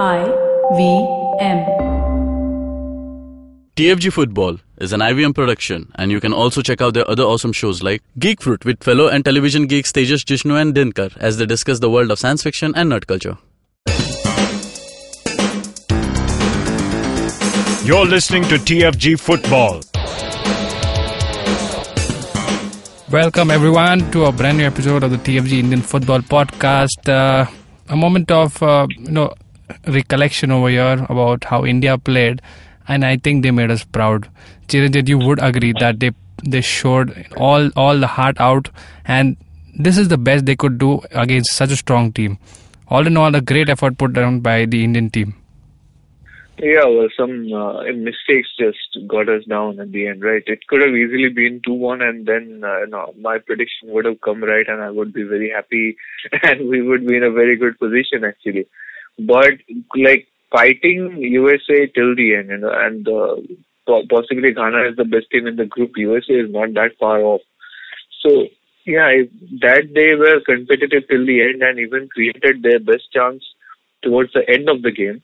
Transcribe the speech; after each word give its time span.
I 0.00 0.24
V 0.72 1.06
M. 1.38 1.58
TFG 3.76 4.12
Football 4.12 4.58
is 4.78 4.92
an 4.92 4.98
IVM 4.98 5.36
production, 5.36 5.92
and 5.94 6.10
you 6.10 6.18
can 6.18 6.32
also 6.32 6.62
check 6.62 6.80
out 6.80 6.94
their 6.94 7.08
other 7.08 7.22
awesome 7.22 7.52
shows 7.52 7.80
like 7.80 8.02
Geek 8.18 8.42
Fruit 8.42 8.64
with 8.64 8.82
fellow 8.82 9.06
and 9.06 9.24
television 9.24 9.68
geeks 9.68 9.92
Tejas 9.92 10.24
Jishnu 10.24 10.60
and 10.60 10.74
Dinkar 10.74 11.16
as 11.18 11.38
they 11.38 11.46
discuss 11.46 11.78
the 11.78 11.88
world 11.88 12.10
of 12.10 12.18
science 12.18 12.42
fiction 12.42 12.72
and 12.74 12.90
nerd 12.90 13.06
culture. 13.06 13.38
You're 17.86 18.04
listening 18.06 18.42
to 18.48 18.56
TFG 18.56 19.20
Football. 19.20 19.80
Welcome 23.12 23.52
everyone 23.52 24.10
to 24.10 24.24
a 24.24 24.32
brand 24.32 24.58
new 24.58 24.64
episode 24.64 25.04
of 25.04 25.12
the 25.12 25.18
TFG 25.18 25.60
Indian 25.60 25.82
Football 25.82 26.18
Podcast. 26.18 27.08
Uh, 27.08 27.48
a 27.88 27.96
moment 27.96 28.32
of 28.32 28.60
uh, 28.60 28.88
you 28.90 29.12
know 29.12 29.32
recollection 29.86 30.50
over 30.50 30.68
here 30.68 31.06
about 31.08 31.44
how 31.44 31.64
India 31.64 31.96
played, 31.98 32.42
and 32.88 33.04
I 33.04 33.16
think 33.16 33.42
they 33.42 33.50
made 33.50 33.70
us 33.70 33.84
proud. 33.84 34.28
Chiranjit, 34.68 35.08
you 35.08 35.18
would 35.18 35.42
agree 35.42 35.72
that 35.80 36.00
they 36.00 36.12
they 36.42 36.60
showed 36.60 37.26
all 37.36 37.70
all 37.76 37.98
the 37.98 38.06
heart 38.06 38.40
out, 38.40 38.68
and 39.04 39.36
this 39.78 39.98
is 39.98 40.08
the 40.08 40.18
best 40.18 40.46
they 40.46 40.56
could 40.56 40.78
do 40.78 41.00
against 41.12 41.52
such 41.52 41.70
a 41.70 41.76
strong 41.76 42.12
team. 42.12 42.38
All 42.88 43.06
in 43.06 43.16
all, 43.16 43.34
a 43.34 43.40
great 43.40 43.68
effort 43.68 43.98
put 43.98 44.12
down 44.12 44.40
by 44.40 44.66
the 44.66 44.84
Indian 44.84 45.10
team. 45.10 45.34
Yeah, 46.58 46.84
well, 46.84 47.08
some 47.18 47.52
uh, 47.52 47.82
mistakes 47.94 48.48
just 48.56 49.08
got 49.08 49.28
us 49.28 49.44
down 49.44 49.80
at 49.80 49.90
the 49.90 50.06
end, 50.06 50.22
right? 50.22 50.42
It 50.46 50.64
could 50.68 50.82
have 50.82 50.94
easily 50.94 51.28
been 51.28 51.60
2-1 51.66 52.08
and 52.08 52.26
then 52.26 52.62
uh, 52.64 52.80
you 52.80 52.86
know, 52.86 53.12
my 53.18 53.38
prediction 53.38 53.88
would 53.88 54.04
have 54.04 54.20
come 54.20 54.42
right 54.42 54.64
and 54.68 54.80
I 54.80 54.90
would 54.90 55.12
be 55.12 55.24
very 55.24 55.50
happy 55.50 55.96
and 56.44 56.68
we 56.68 56.80
would 56.80 57.04
be 57.06 57.16
in 57.16 57.24
a 57.24 57.32
very 57.32 57.56
good 57.56 57.76
position 57.80 58.22
actually. 58.22 58.68
But 59.18 59.54
like 59.96 60.28
fighting 60.50 61.16
USA 61.18 61.86
till 61.86 62.14
the 62.16 62.36
end, 62.36 62.48
you 62.48 62.58
know, 62.58 62.72
and 62.72 63.08
uh, 63.08 63.36
possibly 64.10 64.52
Ghana 64.52 64.90
is 64.90 64.96
the 64.96 65.04
best 65.04 65.30
team 65.30 65.46
in 65.46 65.56
the 65.56 65.66
group. 65.66 65.92
USA 65.96 66.34
is 66.34 66.50
not 66.50 66.74
that 66.74 66.92
far 66.98 67.20
off. 67.20 67.40
So 68.22 68.48
yeah, 68.86 69.10
that 69.60 69.92
they 69.94 70.14
were 70.14 70.40
competitive 70.44 71.08
till 71.08 71.26
the 71.26 71.42
end 71.42 71.62
and 71.62 71.78
even 71.78 72.08
created 72.08 72.62
their 72.62 72.80
best 72.80 73.12
chance 73.12 73.44
towards 74.02 74.32
the 74.32 74.48
end 74.48 74.68
of 74.68 74.82
the 74.82 74.92
game 74.92 75.22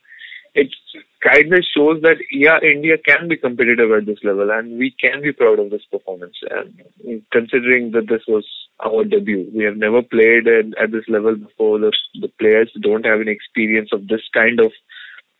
it 0.55 0.75
kind 1.23 1.53
of 1.53 1.65
shows 1.77 2.03
that 2.03 2.17
yeah, 2.31 2.59
India 2.63 2.97
can 2.99 3.29
be 3.29 3.37
competitive 3.37 3.91
at 3.93 4.07
this 4.07 4.19
level, 4.25 4.51
and 4.51 4.79
we 4.79 4.95
can 5.01 5.23
be 5.23 5.33
proud 5.33 5.59
of 5.59 5.71
this 5.71 5.85
performance. 5.91 6.37
And 6.51 7.23
considering 7.33 7.93
that 7.93 8.09
this 8.09 8.23
was 8.27 8.47
our 8.85 9.05
debut, 9.05 9.51
we 9.55 9.65
have 9.65 9.77
never 9.77 10.03
played 10.03 10.47
at 10.49 10.93
this 10.93 11.05
level 11.09 11.37
before. 11.37 11.79
The 11.79 11.93
the 12.21 12.29
players 12.39 12.71
don't 12.81 13.05
have 13.05 13.21
any 13.21 13.33
experience 13.33 13.91
of 13.93 14.09
this 14.09 14.23
kind 14.33 14.61
of 14.61 14.73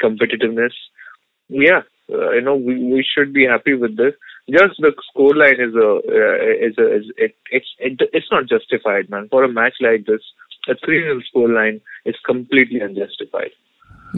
competitiveness. 0.03 0.75
Yeah, 1.49 1.83
uh, 2.13 2.31
you 2.33 2.43
know 2.43 2.57
we 2.57 2.75
we 2.93 3.05
should 3.05 3.33
be 3.33 3.47
happy 3.47 3.75
with 3.75 3.97
this. 3.97 4.15
Just 4.49 4.75
the 4.79 4.93
scoreline 5.11 5.61
is 5.61 5.75
a 5.75 5.91
uh, 6.19 6.67
is 6.69 6.79
a 6.79 6.97
is 6.99 7.07
it, 7.17 7.37
it's 7.51 7.69
it, 7.79 8.01
it's 8.13 8.31
not 8.31 8.49
justified, 8.49 9.11
man. 9.11 9.29
For 9.31 9.45
a 9.45 9.53
match 9.53 9.75
like 9.81 10.07
this, 10.07 10.23
a 10.69 10.75
three-nil 10.85 11.21
scoreline 11.33 11.81
is 12.05 12.17
completely 12.27 12.81
unjustified. 12.81 13.51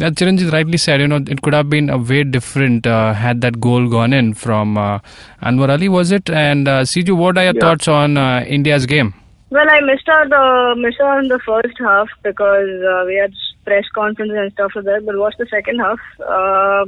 As 0.00 0.12
Chiranjit 0.12 0.50
rightly 0.52 0.78
said, 0.78 1.00
you 1.00 1.08
know, 1.08 1.16
it 1.16 1.42
could 1.42 1.52
have 1.52 1.68
been 1.68 1.90
a 1.90 1.98
way 1.98 2.24
different 2.24 2.86
uh, 2.86 3.12
had 3.12 3.42
that 3.42 3.60
goal 3.60 3.90
gone 3.90 4.14
in 4.14 4.32
from 4.32 4.78
uh, 4.78 5.00
Anwar 5.42 5.68
Ali, 5.68 5.90
was 5.90 6.12
it? 6.12 6.30
And 6.30 6.66
uh, 6.66 6.80
Siju, 6.82 7.14
what 7.14 7.36
are 7.36 7.44
your 7.44 7.54
yeah. 7.54 7.60
thoughts 7.60 7.88
on 7.88 8.16
uh, 8.16 8.42
India's 8.46 8.86
game? 8.86 9.12
Well, 9.50 9.68
I 9.68 9.80
missed 9.80 10.08
out 10.08 10.30
the 10.30 10.74
missed 10.78 10.98
out 11.02 11.18
in 11.22 11.28
the 11.28 11.38
first 11.40 11.78
half 11.78 12.08
because 12.22 12.70
uh, 12.88 13.04
we 13.06 13.16
had 13.16 13.34
press 13.66 13.84
conference 13.94 14.32
and 14.34 14.50
stuff 14.52 14.72
like 14.74 14.86
that. 14.86 15.04
But 15.04 15.18
watched 15.18 15.36
the 15.36 15.46
second 15.50 15.78
half. 15.78 16.00
Uh, 16.20 16.86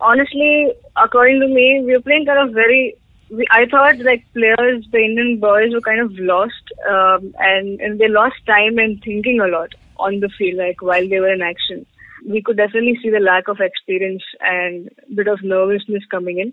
honestly, 0.00 0.72
according 0.96 1.40
to 1.42 1.46
me, 1.46 1.82
we 1.86 1.92
were 1.92 2.02
playing 2.02 2.26
kind 2.26 2.48
of 2.48 2.52
very. 2.52 2.96
We, 3.30 3.46
I 3.52 3.66
thought 3.66 3.98
like 3.98 4.24
players, 4.32 4.84
the 4.90 4.98
Indian 4.98 5.38
boys 5.38 5.72
were 5.72 5.80
kind 5.80 6.00
of 6.00 6.10
lost, 6.18 6.72
um, 6.90 7.32
and 7.38 7.80
and 7.80 8.00
they 8.00 8.08
lost 8.08 8.34
time 8.46 8.78
and 8.78 9.00
thinking 9.00 9.38
a 9.38 9.46
lot 9.46 9.72
on 9.96 10.18
the 10.18 10.28
field, 10.28 10.58
like 10.58 10.82
while 10.82 11.08
they 11.08 11.20
were 11.20 11.32
in 11.32 11.40
action 11.40 11.86
we 12.24 12.42
could 12.42 12.56
definitely 12.56 12.98
see 13.02 13.10
the 13.10 13.20
lack 13.20 13.48
of 13.48 13.60
experience 13.60 14.22
and 14.40 14.88
bit 15.14 15.28
of 15.28 15.42
nervousness 15.42 16.04
coming 16.10 16.38
in. 16.38 16.52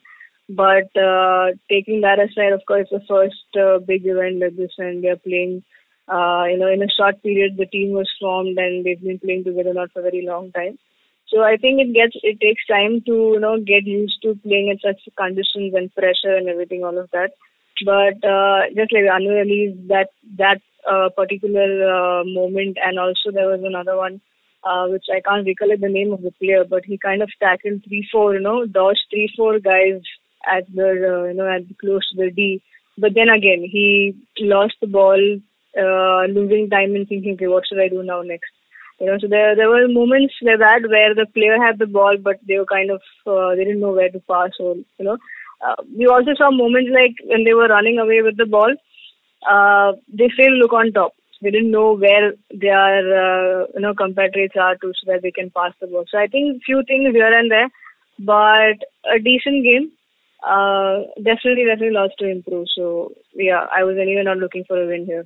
But 0.50 0.92
uh, 1.00 1.52
taking 1.70 2.02
that 2.02 2.20
aside, 2.20 2.52
of 2.52 2.62
course, 2.68 2.88
the 2.92 3.02
first 3.08 3.48
uh, 3.58 3.80
big 3.80 4.06
event 4.06 4.40
like 4.40 4.58
this, 4.58 4.72
and 4.78 5.04
they're 5.04 5.18
playing. 5.18 5.64
Uh, 6.06 6.44
you 6.52 6.58
know, 6.58 6.68
in 6.68 6.84
a 6.84 6.92
short 6.92 7.24
period, 7.24 7.56
the 7.56 7.66
team 7.66 7.94
was 7.94 8.12
formed, 8.20 8.58
and 8.58 8.86
they've 8.86 9.02
been 9.02 9.20
playing 9.20 9.46
together 9.46 9.74
not 9.74 9.92
for 9.94 10.00
a 10.00 10.04
very 10.04 10.26
long 10.26 10.52
time. 10.52 10.78
So 11.30 11.42
I 11.42 11.56
think 11.56 11.80
it 11.80 11.94
gets 11.94 12.16
it 12.22 12.42
takes 12.42 12.66
time 12.68 13.02
to 13.06 13.16
you 13.34 13.40
know 13.40 13.58
get 13.58 13.86
used 13.86 14.22
to 14.24 14.36
playing 14.44 14.68
in 14.68 14.80
such 14.80 15.02
conditions 15.18 15.74
and 15.74 15.94
pressure 15.96 16.36
and 16.36 16.50
everything, 16.50 16.84
all 16.84 16.98
of 16.98 17.10
that. 17.12 17.32
But 17.86 18.20
uh, 18.28 18.68
just 18.76 18.92
like 18.92 19.08
Anwar 19.08 19.40
Ali, 19.42 19.74
that 19.88 20.10
that 20.38 20.60
uh, 20.86 21.10
particular 21.16 21.72
uh, 21.88 22.24
moment, 22.26 22.78
and 22.84 23.00
also 23.00 23.32
there 23.32 23.48
was 23.48 23.62
another 23.64 23.96
one 23.96 24.20
uh, 24.64 24.88
which 24.88 25.06
I 25.14 25.20
can't 25.22 25.46
recollect 25.46 25.82
the 25.82 25.90
name 25.90 26.14
of 26.14 26.22
the 26.22 26.32
player, 26.32 26.64
but 26.64 26.86
he 26.86 26.98
kind 26.98 27.22
of 27.22 27.30
tackled 27.40 27.84
three, 27.88 28.08
four, 28.12 28.34
you 28.34 28.42
know, 28.42 28.66
dodged 28.66 29.06
three, 29.10 29.32
four 29.36 29.60
guys 29.60 30.02
at 30.50 30.66
the, 30.74 30.90
uh, 30.90 31.28
you 31.28 31.34
know, 31.34 31.48
at 31.48 31.68
the 31.68 31.76
close 31.76 32.08
to 32.10 32.26
the 32.26 32.32
D. 32.32 32.62
But 32.98 33.14
then 33.16 33.30
again, 33.30 33.68
he 33.70 34.16
lost 34.40 34.76
the 34.80 34.88
ball, 34.88 35.20
uh, 35.78 36.26
losing 36.28 36.70
time 36.70 36.96
and 36.96 37.08
thinking, 37.08 37.34
okay, 37.34 37.48
what 37.48 37.64
should 37.68 37.80
I 37.80 37.90
do 37.90 38.04
now 38.04 38.22
next? 38.22 38.52
You 39.00 39.08
know, 39.08 39.18
so 39.20 39.28
there 39.28 39.56
there 39.56 39.70
were 39.70 39.88
moments 39.88 40.36
like 40.42 40.60
that 40.60 40.88
where 40.88 41.16
the 41.16 41.26
player 41.34 41.58
had 41.58 41.80
the 41.80 41.88
ball, 41.88 42.16
but 42.22 42.38
they 42.48 42.58
were 42.60 42.66
kind 42.66 42.92
of 42.92 43.02
uh, 43.26 43.56
they 43.56 43.66
didn't 43.66 43.82
know 43.82 43.92
where 43.92 44.10
to 44.10 44.20
pass. 44.20 44.52
Or 44.60 44.76
you 44.76 45.06
know, 45.06 45.18
uh, 45.66 45.76
we 45.98 46.06
also 46.06 46.36
saw 46.38 46.52
moments 46.52 46.92
like 46.94 47.16
when 47.26 47.44
they 47.44 47.54
were 47.54 47.68
running 47.68 47.98
away 47.98 48.22
with 48.22 48.38
the 48.38 48.46
ball, 48.46 48.72
uh, 49.50 49.94
they 50.08 50.28
to 50.28 50.44
look 50.62 50.74
on 50.74 50.94
top 50.94 51.14
they 51.44 51.52
didn't 51.52 51.72
know 51.72 51.94
where 51.96 52.34
their 52.50 53.00
uh, 53.24 53.66
you 53.74 53.82
know 53.82 53.94
compatriots 53.94 54.56
are 54.60 54.76
to 54.78 54.94
so 55.00 55.12
that 55.12 55.22
they 55.22 55.32
can 55.32 55.52
pass 55.52 55.74
the 55.80 55.88
ball. 55.88 56.06
So 56.10 56.18
I 56.18 56.28
think 56.28 56.64
few 56.64 56.84
things 56.88 57.14
here 57.14 57.38
and 57.38 57.52
there, 57.52 57.70
but 58.20 58.78
a 59.14 59.20
decent 59.20 59.64
game. 59.64 59.92
Uh, 60.46 61.04
definitely, 61.24 61.64
definitely 61.66 61.92
lots 61.92 62.14
to 62.20 62.30
improve. 62.30 62.68
So 62.76 63.14
yeah, 63.34 63.66
I 63.76 63.84
was 63.84 63.98
anyway 63.98 64.24
not 64.24 64.38
looking 64.38 64.66
for 64.66 64.82
a 64.82 64.88
win 64.88 65.06
here. 65.06 65.26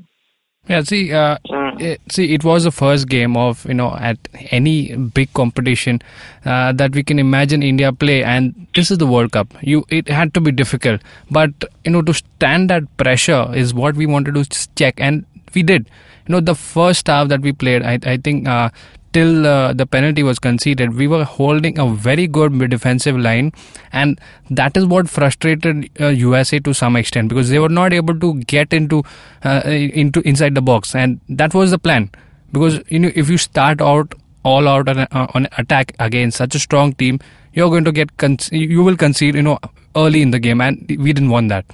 Yeah, 0.68 0.82
see, 0.82 1.14
uh, 1.14 1.38
mm. 1.50 1.82
it, 1.82 2.02
see, 2.12 2.34
it 2.34 2.44
was 2.44 2.66
the 2.66 2.72
first 2.72 3.08
game 3.08 3.38
of 3.38 3.66
you 3.66 3.74
know 3.74 3.96
at 3.96 4.18
any 4.52 4.96
big 4.96 5.34
competition 5.34 6.02
uh, 6.46 6.74
that 6.74 6.94
we 6.94 7.04
can 7.04 7.20
imagine 7.20 7.64
India 7.64 7.94
play, 7.94 8.24
and 8.24 8.68
this 8.76 8.92
is 8.92 8.98
the 8.98 9.08
World 9.08 9.32
Cup. 9.32 9.54
You, 9.62 9.86
it 9.90 10.10
had 10.10 10.34
to 10.34 10.42
be 10.42 10.52
difficult, 10.52 11.02
but 11.32 11.52
you 11.86 11.92
know 11.92 12.02
to 12.02 12.14
stand 12.14 12.70
that 12.70 12.84
pressure 12.98 13.48
is 13.56 13.74
what 13.74 13.96
we 13.96 14.06
wanted 14.06 14.36
to 14.36 14.68
check, 14.76 14.96
and 14.98 15.26
we 15.54 15.64
did. 15.64 15.90
You 16.28 16.34
know 16.34 16.40
the 16.42 16.56
first 16.56 17.08
half 17.08 17.30
that 17.30 17.42
we 17.42 17.54
played 17.54 17.84
i, 17.84 17.98
I 18.04 18.18
think 18.18 18.48
uh, 18.50 18.70
till 19.14 19.48
uh, 19.48 19.74
the 19.74 19.86
penalty 19.86 20.24
was 20.24 20.40
conceded 20.40 20.96
we 20.96 21.08
were 21.08 21.24
holding 21.24 21.80
a 21.80 21.88
very 22.08 22.28
good 22.28 22.58
defensive 22.70 23.18
line 23.18 23.52
and 23.92 24.20
that 24.50 24.76
is 24.76 24.86
what 24.86 25.10
frustrated 25.10 25.90
uh, 26.02 26.08
usa 26.08 26.60
to 26.60 26.74
some 26.74 26.96
extent 26.96 27.30
because 27.30 27.50
they 27.50 27.60
were 27.60 27.70
not 27.70 27.94
able 27.94 28.20
to 28.20 28.34
get 28.56 28.74
into 28.74 29.04
uh, 29.44 29.62
into 29.66 30.22
inside 30.22 30.56
the 30.56 30.62
box 30.62 30.94
and 30.96 31.20
that 31.30 31.54
was 31.54 31.72
the 31.72 31.80
plan. 31.80 32.10
Because 32.52 32.82
you 32.90 33.00
know 33.00 33.12
if 33.16 33.30
you 33.30 33.38
start 33.38 33.82
out 33.82 34.14
all 34.44 34.68
out 34.68 34.88
on, 34.90 35.08
on 35.12 35.48
attack 35.58 35.96
against 36.00 36.38
such 36.38 36.56
a 36.56 36.60
strong 36.60 36.94
team 36.94 37.20
you're 37.54 37.70
going 37.70 37.84
to 37.86 37.92
get 37.92 38.16
con- 38.18 38.38
you 38.52 38.84
will 38.84 38.98
concede 38.98 39.36
you 39.36 39.42
know 39.42 39.60
early 39.96 40.22
in 40.22 40.32
the 40.32 40.40
game 40.40 40.62
and 40.62 40.96
we 41.00 41.14
didn't 41.14 41.30
want 41.30 41.50
that. 41.50 41.66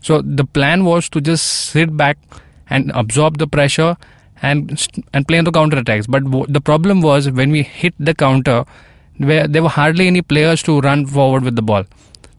So 0.00 0.22
the 0.22 0.44
plan 0.44 0.84
was 0.84 1.08
to 1.10 1.20
just 1.20 1.44
sit 1.46 1.96
back 1.96 2.18
and 2.70 2.90
absorb 2.94 3.38
the 3.38 3.46
pressure 3.46 3.96
and 4.42 4.86
and 5.12 5.26
play 5.26 5.38
on 5.38 5.44
the 5.44 5.52
counter 5.52 5.78
attacks. 5.78 6.06
But 6.06 6.24
w- 6.24 6.46
the 6.48 6.60
problem 6.60 7.00
was 7.00 7.30
when 7.30 7.50
we 7.50 7.62
hit 7.62 7.94
the 7.98 8.14
counter, 8.14 8.64
where 9.16 9.46
there 9.46 9.62
were 9.62 9.68
hardly 9.68 10.06
any 10.06 10.22
players 10.22 10.62
to 10.64 10.80
run 10.80 11.06
forward 11.06 11.42
with 11.42 11.56
the 11.56 11.62
ball. 11.62 11.84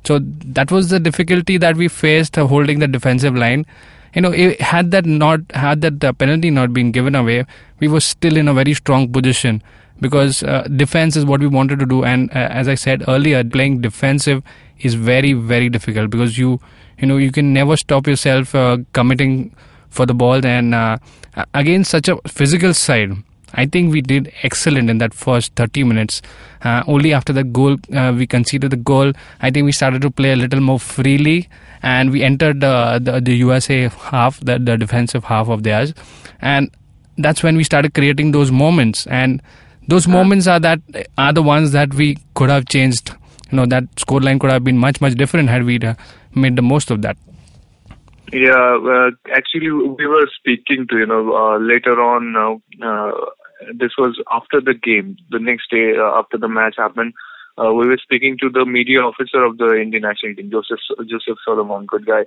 So 0.05 0.19
that 0.59 0.71
was 0.71 0.89
the 0.89 0.99
difficulty 0.99 1.57
that 1.57 1.75
we 1.75 1.87
faced 1.87 2.37
uh, 2.37 2.47
holding 2.47 2.79
the 2.79 2.87
defensive 2.87 3.35
line. 3.35 3.65
You 4.15 4.21
know, 4.21 4.31
it, 4.31 4.61
had 4.61 4.91
that 4.91 5.05
not 5.05 5.41
had 5.53 5.81
that 5.81 5.99
the 5.99 6.13
penalty 6.13 6.49
not 6.49 6.73
been 6.73 6.91
given 6.91 7.15
away, 7.15 7.45
we 7.79 7.87
were 7.87 7.99
still 7.99 8.37
in 8.37 8.47
a 8.47 8.53
very 8.53 8.73
strong 8.73 9.11
position 9.11 9.61
because 9.99 10.41
uh, 10.43 10.63
defense 10.75 11.15
is 11.15 11.25
what 11.25 11.41
we 11.41 11.47
wanted 11.47 11.79
to 11.79 11.85
do. 11.85 12.03
And 12.03 12.29
uh, 12.31 12.47
as 12.49 12.67
I 12.67 12.75
said 12.75 13.03
earlier, 13.07 13.43
playing 13.43 13.81
defensive 13.81 14.41
is 14.79 14.93
very 14.93 15.33
very 15.33 15.69
difficult 15.69 16.09
because 16.09 16.37
you 16.37 16.59
you 16.97 17.07
know 17.07 17.17
you 17.17 17.31
can 17.31 17.53
never 17.53 17.75
stop 17.75 18.07
yourself 18.07 18.55
uh, 18.55 18.77
committing 18.93 19.53
for 19.89 20.05
the 20.05 20.13
ball. 20.13 20.45
And 20.45 20.73
uh, 20.73 20.97
again, 21.53 21.83
such 21.83 22.07
a 22.07 22.17
physical 22.27 22.73
side. 22.73 23.11
I 23.53 23.65
think 23.65 23.91
we 23.91 24.01
did 24.01 24.31
excellent 24.43 24.89
in 24.89 24.99
that 24.99 25.13
first 25.13 25.55
30 25.55 25.83
minutes. 25.83 26.21
Uh, 26.61 26.83
only 26.87 27.13
after 27.13 27.33
the 27.33 27.43
goal, 27.43 27.77
uh, 27.93 28.13
we 28.15 28.27
conceded 28.27 28.71
the 28.71 28.77
goal. 28.77 29.13
I 29.41 29.49
think 29.49 29.65
we 29.65 29.71
started 29.71 30.01
to 30.03 30.11
play 30.11 30.33
a 30.33 30.35
little 30.35 30.59
more 30.59 30.79
freely, 30.79 31.49
and 31.81 32.11
we 32.11 32.23
entered 32.23 32.63
uh, 32.63 32.99
the, 32.99 33.19
the 33.19 33.35
USA 33.35 33.87
half, 33.87 34.39
the, 34.39 34.59
the 34.59 34.77
defensive 34.77 35.23
half 35.23 35.49
of 35.49 35.63
theirs, 35.63 35.93
and 36.41 36.69
that's 37.17 37.43
when 37.43 37.57
we 37.57 37.63
started 37.63 37.93
creating 37.93 38.31
those 38.31 38.51
moments. 38.51 39.07
And 39.07 39.41
those 39.87 40.07
moments 40.07 40.47
are 40.47 40.59
that 40.59 40.79
are 41.17 41.33
the 41.33 41.41
ones 41.41 41.71
that 41.71 41.93
we 41.93 42.17
could 42.35 42.49
have 42.49 42.67
changed. 42.67 43.15
You 43.51 43.57
know 43.57 43.65
that 43.65 43.83
scoreline 43.95 44.39
could 44.39 44.51
have 44.51 44.63
been 44.63 44.77
much 44.77 45.01
much 45.01 45.15
different 45.15 45.49
had 45.49 45.63
we 45.63 45.79
uh, 45.79 45.95
made 46.35 46.55
the 46.55 46.61
most 46.61 46.91
of 46.91 47.01
that. 47.01 47.17
Yeah, 48.31 48.77
uh, 48.77 49.11
actually, 49.33 49.71
we 49.71 50.05
were 50.05 50.27
speaking 50.37 50.85
to 50.89 50.97
you 50.97 51.05
know 51.05 51.33
uh, 51.35 51.57
later 51.57 51.99
on. 52.01 52.35
Uh, 52.35 52.85
uh, 52.85 53.11
this 53.73 53.91
was 53.97 54.21
after 54.31 54.61
the 54.61 54.73
game. 54.73 55.17
The 55.31 55.39
next 55.39 55.71
day 55.71 55.93
uh, 55.97 56.19
after 56.19 56.37
the 56.37 56.47
match 56.47 56.75
happened, 56.77 57.13
uh, 57.57 57.73
we 57.73 57.87
were 57.87 57.97
speaking 57.97 58.37
to 58.41 58.49
the 58.49 58.65
media 58.65 58.99
officer 58.99 59.43
of 59.43 59.57
the 59.57 59.73
Indian 59.81 60.03
national 60.03 60.35
team, 60.35 60.51
Joseph 60.51 60.79
Joseph 61.09 61.39
Solomon, 61.43 61.87
good 61.87 62.05
guy. 62.05 62.23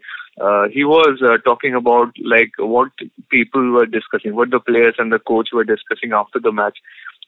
He 0.73 0.85
was 0.85 1.23
talking 1.45 1.75
about 1.75 2.13
like 2.25 2.53
what 2.59 2.91
people 3.31 3.71
were 3.71 3.87
discussing, 3.87 4.35
what 4.35 4.51
the 4.51 4.61
players 4.61 4.97
and 4.99 5.13
the 5.13 5.21
coach 5.21 5.51
were 5.53 5.65
discussing 5.65 6.13
after 6.13 6.41
the 6.41 6.53
match, 6.53 6.79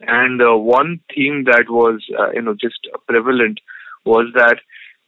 and 0.00 0.40
one 0.42 1.00
theme 1.14 1.44
that 1.44 1.66
was 1.68 2.02
you 2.34 2.42
know 2.42 2.54
just 2.54 2.88
prevalent 3.06 3.60
was 4.04 4.26
that 4.34 4.58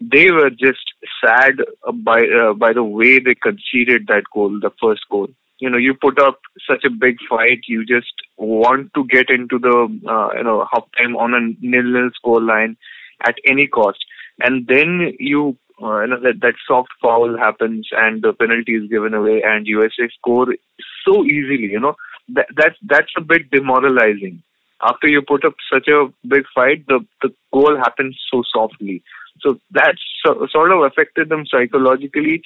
they 0.01 0.31
were 0.31 0.51
just 0.51 0.85
sad 1.25 1.55
by 2.03 2.23
uh, 2.23 2.53
by 2.53 2.73
the 2.73 2.85
way 2.85 3.19
they 3.19 3.35
conceded 3.35 4.07
that 4.09 4.25
goal, 4.33 4.59
the 4.61 4.71
first 4.81 5.03
goal. 5.11 5.29
You 5.59 5.71
know, 5.71 5.79
you 5.79 5.95
put 5.95 6.21
up 6.21 6.39
such 6.69 6.85
a 6.85 6.91
big 6.91 7.17
fight, 7.29 7.61
you 7.67 7.85
just 7.87 8.13
want 8.37 8.93
to 8.95 9.07
get 9.07 9.31
into 9.31 9.59
the 9.59 10.01
uh, 10.09 10.37
you 10.37 10.45
know 10.45 10.67
half 10.73 10.85
time 10.99 11.17
on 11.17 11.35
a 11.35 11.67
nil-nil 11.67 12.11
score 12.15 12.43
line 12.43 12.77
at 13.27 13.37
any 13.47 13.67
cost, 13.67 14.05
and 14.41 14.67
then 14.67 15.15
you. 15.19 15.57
Uh, 15.79 16.01
you 16.01 16.07
know 16.07 16.19
that 16.19 16.41
that 16.41 16.55
soft 16.67 16.89
foul 17.03 17.37
happens 17.37 17.87
and 17.93 18.23
the 18.23 18.33
penalty 18.33 18.77
is 18.77 18.89
given 18.89 19.13
away 19.13 19.43
and 19.45 19.67
USA 19.67 20.09
score 20.19 20.47
so 21.07 21.23
easily. 21.23 21.69
You 21.71 21.81
know 21.81 21.97
that 22.29 22.47
that's 22.57 22.77
that's 22.87 23.13
a 23.19 23.21
bit 23.21 23.51
demoralizing. 23.51 24.43
After 24.83 25.07
you 25.07 25.21
put 25.21 25.45
up 25.45 25.53
such 25.71 25.87
a 25.89 26.07
big 26.27 26.45
fight, 26.55 26.87
the 26.87 27.05
the 27.21 27.29
goal 27.53 27.77
happens 27.77 28.19
so 28.31 28.43
softly. 28.51 29.03
So 29.41 29.59
that 29.73 29.97
so, 30.25 30.47
sort 30.51 30.73
of 30.73 30.83
affected 30.83 31.29
them 31.29 31.45
psychologically, 31.47 32.43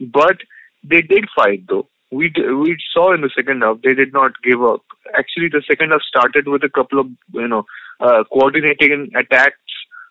but 0.00 0.36
they 0.82 1.02
did 1.02 1.24
fight 1.34 1.64
though. 1.68 1.88
We 2.12 2.28
d- 2.28 2.48
we 2.48 2.76
saw 2.92 3.12
in 3.12 3.22
the 3.22 3.30
second 3.34 3.62
half 3.62 3.78
they 3.82 3.94
did 3.94 4.12
not 4.12 4.32
give 4.42 4.62
up. 4.62 4.82
Actually, 5.16 5.48
the 5.48 5.62
second 5.68 5.90
half 5.90 6.02
started 6.02 6.46
with 6.48 6.62
a 6.62 6.68
couple 6.68 7.00
of 7.00 7.06
you 7.32 7.48
know 7.48 7.64
uh, 8.00 8.24
coordinating 8.32 9.10
attacks 9.16 9.56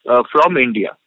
uh, 0.09 0.23
from 0.31 0.57
India. 0.57 0.97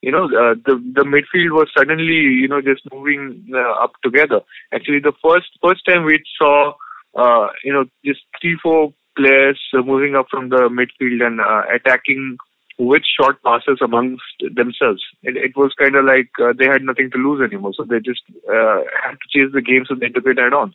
You 0.00 0.10
know 0.10 0.24
uh, 0.24 0.54
the 0.66 0.74
the 0.94 1.04
midfield 1.04 1.52
was 1.52 1.68
suddenly 1.76 2.22
you 2.42 2.48
know 2.48 2.60
just 2.60 2.82
moving 2.92 3.46
uh, 3.54 3.84
up 3.84 3.92
together. 4.02 4.40
Actually, 4.72 5.00
the 5.00 5.12
first 5.22 5.50
first 5.62 5.84
time 5.86 6.04
we 6.04 6.22
saw 6.36 6.72
uh, 7.16 7.48
you 7.62 7.72
know 7.72 7.84
just 8.04 8.20
three 8.40 8.58
four 8.62 8.92
players 9.16 9.60
moving 9.74 10.16
up 10.16 10.26
from 10.30 10.48
the 10.48 10.68
midfield 10.68 11.24
and 11.24 11.40
uh, 11.40 11.62
attacking 11.72 12.36
with 12.78 13.02
short 13.18 13.42
passes 13.42 13.78
amongst 13.80 14.22
themselves. 14.54 15.02
It, 15.22 15.36
it 15.36 15.56
was 15.56 15.72
kind 15.78 15.94
of 15.96 16.04
like 16.04 16.30
uh, 16.42 16.52
they 16.58 16.66
had 16.66 16.82
nothing 16.82 17.10
to 17.10 17.18
lose 17.18 17.42
anymore, 17.42 17.72
so 17.76 17.84
they 17.84 18.00
just 18.00 18.22
uh, 18.48 18.80
had 19.02 19.18
to 19.20 19.28
chase 19.30 19.52
the 19.52 19.62
game, 19.62 19.84
so 19.86 19.94
they 19.94 20.08
took 20.08 20.26
it 20.26 20.38
head 20.38 20.52
on. 20.52 20.74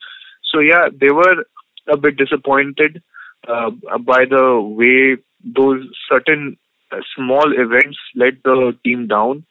So 0.51 0.59
yeah, 0.59 0.89
they 0.94 1.11
were 1.11 1.45
a 1.88 1.97
bit 1.97 2.17
disappointed 2.17 3.01
uh, 3.47 3.71
by 3.99 4.25
the 4.25 4.59
way 4.61 5.17
those 5.44 5.88
certain 6.09 6.57
uh, 6.91 6.97
small 7.15 7.53
events 7.57 7.97
let 8.15 8.41
the 8.44 8.77
team 8.83 9.07
down, 9.07 9.45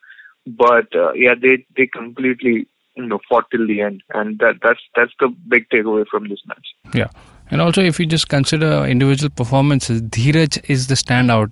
but 0.46 0.94
uh, 0.94 1.12
yeah, 1.12 1.34
they 1.40 1.64
they 1.76 1.87
completely 1.87 2.66
you 2.96 3.06
know 3.06 3.20
fought 3.28 3.44
till 3.50 3.66
the 3.66 3.81
end, 3.81 4.02
and 4.14 4.38
that 4.38 4.56
that's 4.62 4.81
that's 4.94 5.12
the 5.20 5.28
big 5.48 5.69
takeaway 5.69 6.04
from 6.10 6.28
this 6.28 6.40
match. 6.46 6.66
Yeah. 6.94 7.08
And 7.48 7.60
also, 7.60 7.81
if 7.81 8.00
you 8.00 8.06
just 8.06 8.28
consider 8.28 8.84
individual 8.84 9.31
performances, 9.31 10.02
Dheeraj 10.02 10.69
is 10.69 10.88
the 10.88 10.94
standout 10.94 11.50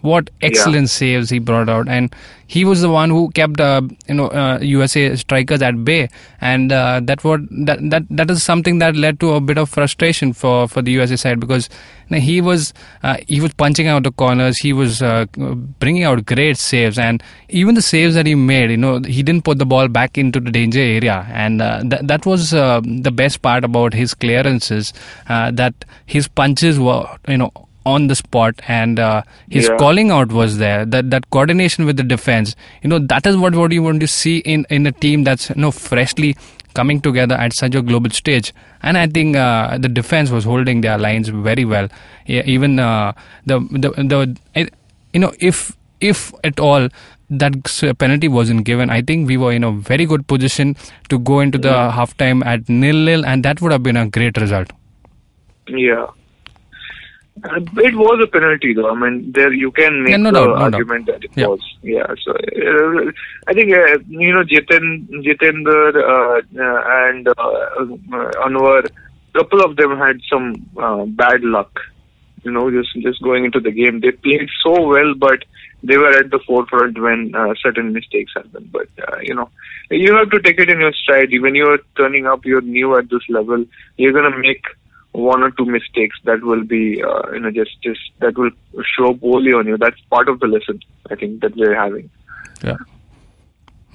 what 0.00 0.30
excellent 0.42 0.84
yeah. 0.84 0.98
saves 0.98 1.30
he 1.30 1.38
brought 1.38 1.68
out, 1.68 1.88
and 1.88 2.14
he 2.46 2.64
was 2.64 2.80
the 2.80 2.90
one 2.90 3.10
who 3.10 3.30
kept 3.30 3.60
uh, 3.60 3.82
you 4.08 4.14
know 4.14 4.28
uh, 4.28 4.58
USA 4.60 5.16
strikers 5.16 5.62
at 5.62 5.84
bay, 5.84 6.08
and 6.40 6.72
uh, 6.72 7.00
that 7.04 7.24
what 7.24 7.40
that 7.50 7.78
that 7.90 8.04
that 8.10 8.30
is 8.30 8.42
something 8.42 8.78
that 8.78 8.96
led 8.96 9.20
to 9.20 9.32
a 9.32 9.40
bit 9.40 9.58
of 9.58 9.70
frustration 9.70 10.32
for 10.32 10.68
for 10.68 10.82
the 10.82 10.92
USA 10.92 11.16
side 11.16 11.40
because 11.40 11.68
you 12.08 12.16
know, 12.16 12.20
he 12.20 12.40
was 12.40 12.72
uh, 13.02 13.16
he 13.28 13.40
was 13.40 13.54
punching 13.54 13.86
out 13.86 14.02
the 14.02 14.12
corners, 14.12 14.58
he 14.58 14.72
was 14.72 15.02
uh, 15.02 15.26
bringing 15.78 16.04
out 16.04 16.24
great 16.26 16.56
saves, 16.58 16.98
and 16.98 17.22
even 17.48 17.74
the 17.74 17.82
saves 17.82 18.14
that 18.14 18.26
he 18.26 18.34
made, 18.34 18.70
you 18.70 18.76
know, 18.76 19.00
he 19.00 19.22
didn't 19.22 19.44
put 19.44 19.58
the 19.58 19.66
ball 19.66 19.88
back 19.88 20.18
into 20.18 20.40
the 20.40 20.50
danger 20.50 20.80
area, 20.80 21.26
and 21.30 21.62
uh, 21.62 21.80
that 21.84 22.06
that 22.08 22.26
was 22.26 22.50
the 22.50 23.12
best 23.14 23.42
part 23.42 23.64
about 23.64 23.94
his 23.94 24.14
clearances, 24.14 24.92
that 25.28 25.74
his 26.06 26.28
punches 26.28 26.78
were 26.78 27.06
you 27.28 27.38
know 27.38 27.52
on 27.86 28.06
the 28.06 28.14
spot 28.14 28.54
and 28.66 28.98
uh, 28.98 29.22
his 29.50 29.68
yeah. 29.68 29.76
calling 29.76 30.10
out 30.10 30.32
was 30.32 30.58
there 30.58 30.84
that 30.84 31.10
that 31.10 31.28
coordination 31.30 31.84
with 31.84 31.96
the 31.96 32.02
defense 32.02 32.56
you 32.82 32.88
know 32.88 32.98
that 32.98 33.26
is 33.26 33.36
what 33.36 33.54
what 33.54 33.72
you 33.72 33.82
want 33.82 34.00
to 34.00 34.06
see 34.06 34.38
in 34.38 34.66
in 34.70 34.86
a 34.86 34.92
team 34.92 35.24
that's 35.24 35.50
you 35.50 35.56
know 35.56 35.70
freshly 35.70 36.36
coming 36.74 37.00
together 37.00 37.36
at 37.36 37.52
such 37.52 37.74
a 37.74 37.82
global 37.82 38.10
stage 38.10 38.52
and 38.82 38.98
i 38.98 39.06
think 39.06 39.36
uh, 39.36 39.78
the 39.78 39.88
defense 39.88 40.30
was 40.30 40.44
holding 40.44 40.80
their 40.80 40.98
lines 40.98 41.28
very 41.28 41.64
well 41.64 41.88
yeah, 42.26 42.42
even 42.46 42.78
uh, 42.78 43.12
the 43.46 43.60
the 43.70 43.90
the 43.90 44.70
you 45.12 45.20
know 45.20 45.32
if 45.40 45.76
if 46.00 46.32
at 46.42 46.58
all 46.58 46.88
that 47.30 47.54
penalty 47.98 48.28
wasn't 48.28 48.64
given, 48.64 48.90
I 48.90 49.02
think 49.02 49.26
we 49.26 49.36
were 49.36 49.52
in 49.52 49.64
a 49.64 49.72
very 49.72 50.04
good 50.04 50.26
position 50.26 50.76
to 51.08 51.18
go 51.18 51.40
into 51.40 51.58
the 51.58 51.68
yeah. 51.68 51.92
halftime 51.92 52.44
at 52.44 52.68
nil 52.68 52.96
nil, 52.96 53.24
and 53.24 53.44
that 53.44 53.60
would 53.60 53.72
have 53.72 53.82
been 53.82 53.96
a 53.96 54.08
great 54.08 54.36
result. 54.38 54.72
Yeah, 55.68 56.06
it 57.36 57.94
was 57.96 58.20
a 58.22 58.26
penalty, 58.28 58.74
though. 58.74 58.90
I 58.90 58.94
mean, 58.94 59.32
there 59.32 59.52
you 59.52 59.70
can 59.72 60.02
make 60.02 60.12
yeah, 60.12 60.16
no 60.18 60.30
the 60.30 60.38
doubt, 60.38 60.48
no 60.48 60.62
argument 60.62 61.06
doubt. 61.06 61.20
that 61.20 61.24
it 61.24 61.30
yeah. 61.34 61.46
was. 61.46 61.60
Yeah. 61.82 62.06
So 62.24 62.32
uh, 62.32 63.10
I 63.48 63.52
think 63.52 63.72
uh, 63.72 63.98
you 64.08 64.32
know 64.32 64.44
Jiten, 64.44 65.08
Jitender 65.10 65.96
uh, 65.96 66.42
uh, 66.58 67.08
and 67.08 67.28
uh, 67.28 68.46
Anwar, 68.46 68.88
couple 69.34 69.62
of 69.64 69.76
them 69.76 69.98
had 69.98 70.20
some 70.30 70.54
bad 71.16 71.42
luck. 71.42 71.80
You 72.44 72.52
know, 72.52 72.70
just 72.70 72.94
just 73.02 73.22
going 73.22 73.44
into 73.46 73.58
the 73.58 73.72
game, 73.72 74.00
they 74.00 74.12
played 74.12 74.48
so 74.62 74.86
well, 74.86 75.14
but 75.14 75.44
they 75.82 75.96
were 75.96 76.10
at 76.10 76.30
the 76.30 76.38
forefront 76.46 77.00
when 77.00 77.32
certain 77.60 77.92
mistakes 77.92 78.32
happened. 78.36 78.70
But 78.70 78.88
you 79.22 79.34
know, 79.34 79.50
you 79.90 80.14
have 80.14 80.30
to 80.30 80.40
take 80.40 80.60
it 80.60 80.70
in 80.70 80.78
your 80.78 80.92
stride. 80.92 81.30
When 81.40 81.54
you're 81.54 81.78
turning 81.96 82.26
up, 82.26 82.44
you're 82.44 82.60
new 82.60 82.96
at 82.96 83.10
this 83.10 83.22
level. 83.28 83.64
You're 83.96 84.12
gonna 84.12 84.38
make 84.38 84.62
one 85.14 85.42
or 85.42 85.50
two 85.52 85.64
mistakes 85.64 86.16
that 86.24 86.42
will 86.42 86.64
be 86.64 87.02
uh, 87.02 87.30
you 87.32 87.40
know 87.40 87.50
just 87.50 87.80
just 87.82 88.00
that 88.18 88.36
will 88.36 88.50
show 88.96 89.14
poorly 89.14 89.52
on 89.52 89.66
you 89.66 89.76
that's 89.78 90.00
part 90.10 90.28
of 90.28 90.40
the 90.40 90.46
lesson 90.46 90.80
i 91.10 91.14
think 91.14 91.40
that 91.40 91.54
we're 91.56 91.74
having 91.74 92.10
yeah 92.64 92.76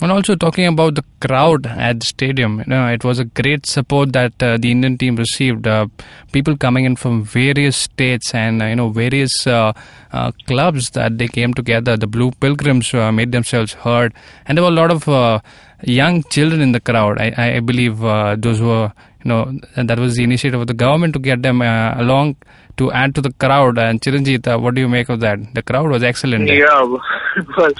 and 0.02 0.14
also 0.14 0.34
talking 0.36 0.66
about 0.66 0.96
the 0.96 1.04
crowd 1.20 1.66
at 1.66 2.00
the 2.00 2.06
stadium, 2.06 2.60
you 2.60 2.66
know, 2.68 2.88
it 2.88 3.04
was 3.04 3.20
a 3.20 3.26
great 3.26 3.66
support 3.66 4.14
that 4.14 4.32
uh, 4.42 4.58
the 4.58 4.72
Indian 4.72 4.98
team 4.98 5.18
received. 5.18 5.68
Uh, 5.68 5.88
people 6.32 6.56
coming 6.56 6.86
in 6.86 6.96
from 6.96 7.26
various 7.26 7.76
states 7.76 8.34
and 8.34 8.62
uh, 8.62 8.66
you 8.68 8.78
know 8.78 8.88
various 8.90 9.46
uh, 9.46 9.74
uh, 10.14 10.32
clubs 10.48 10.92
that 10.92 11.18
they 11.18 11.28
came 11.28 11.54
together. 11.54 11.98
The 11.98 12.08
Blue 12.08 12.32
Pilgrims 12.32 12.94
uh, 12.94 13.12
made 13.12 13.34
themselves 13.34 13.74
heard, 13.74 14.14
and 14.46 14.58
there 14.58 14.64
were 14.64 14.72
a 14.72 14.74
lot 14.74 14.90
of 14.90 15.44
young 15.84 16.24
children 16.24 16.62
in 16.62 16.72
the 16.72 16.80
crowd. 16.80 17.20
I, 17.20 17.58
I 17.58 17.60
believe 17.60 18.00
those 18.42 18.62
were 18.62 18.94
you 19.24 19.30
know, 19.30 19.60
and 19.76 19.90
that 19.90 20.00
was 20.00 20.16
the 20.16 20.24
initiative 20.24 20.60
of 20.62 20.68
the 20.68 20.74
government 20.74 21.14
to 21.14 21.20
get 21.20 21.42
them 21.42 21.62
uh, 21.62 21.94
along 22.02 22.38
to 22.78 22.92
add 22.92 23.14
to 23.16 23.22
the 23.22 23.32
crowd. 23.34 23.78
And 23.78 24.02
Chiranjit, 24.02 24.48
uh, 24.48 24.58
what 24.58 24.76
do 24.76 24.82
you 24.82 24.88
make 24.88 25.10
of 25.10 25.20
that? 25.20 25.40
The 25.54 25.62
crowd 25.62 25.90
was 25.90 26.04
excellent. 26.04 26.48
Yeah, 26.48 26.82
well, 27.58 27.72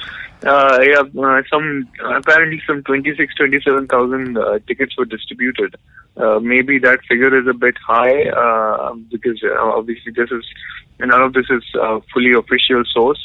uh, 0.46 0.78
yeah, 0.82 1.02
uh, 1.22 1.42
some 1.50 1.88
apparently 2.04 2.62
some 2.66 2.82
26, 2.82 3.34
27,000 3.34 4.38
uh, 4.38 4.58
tickets 4.66 4.96
were 4.96 5.04
distributed. 5.04 5.76
Uh, 6.16 6.38
maybe 6.40 6.78
that 6.78 6.98
figure 7.08 7.38
is 7.38 7.46
a 7.46 7.54
bit 7.54 7.76
high 7.86 8.24
uh, 8.28 8.94
because 9.10 9.40
uh, 9.44 9.60
obviously 9.60 10.12
this 10.12 10.30
is 10.30 10.44
none 10.98 11.22
of 11.22 11.32
this 11.32 11.46
is 11.50 11.62
uh, 11.80 12.00
fully 12.12 12.32
official 12.32 12.82
source, 12.92 13.18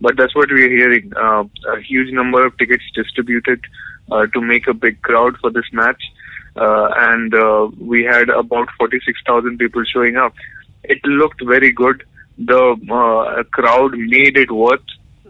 but 0.00 0.16
that's 0.16 0.34
what 0.34 0.48
we're 0.50 0.70
hearing. 0.70 1.12
Uh, 1.16 1.44
a 1.74 1.80
huge 1.80 2.12
number 2.12 2.46
of 2.46 2.56
tickets 2.58 2.84
distributed 2.94 3.60
uh, 4.10 4.26
to 4.32 4.40
make 4.40 4.66
a 4.66 4.74
big 4.74 5.00
crowd 5.02 5.36
for 5.40 5.50
this 5.50 5.66
match 5.72 6.02
uh, 6.58 6.88
and 6.96 7.34
uh, 7.34 7.68
we 7.78 8.04
had 8.04 8.28
about 8.30 8.68
46,000 8.78 9.58
people 9.58 9.82
showing 9.84 10.16
up. 10.16 10.34
It 10.84 11.04
looked 11.04 11.44
very 11.44 11.70
good. 11.70 12.04
The 12.38 12.76
uh, 12.90 13.42
crowd 13.50 13.92
made 13.96 14.36
it 14.36 14.50
worth 14.50 14.80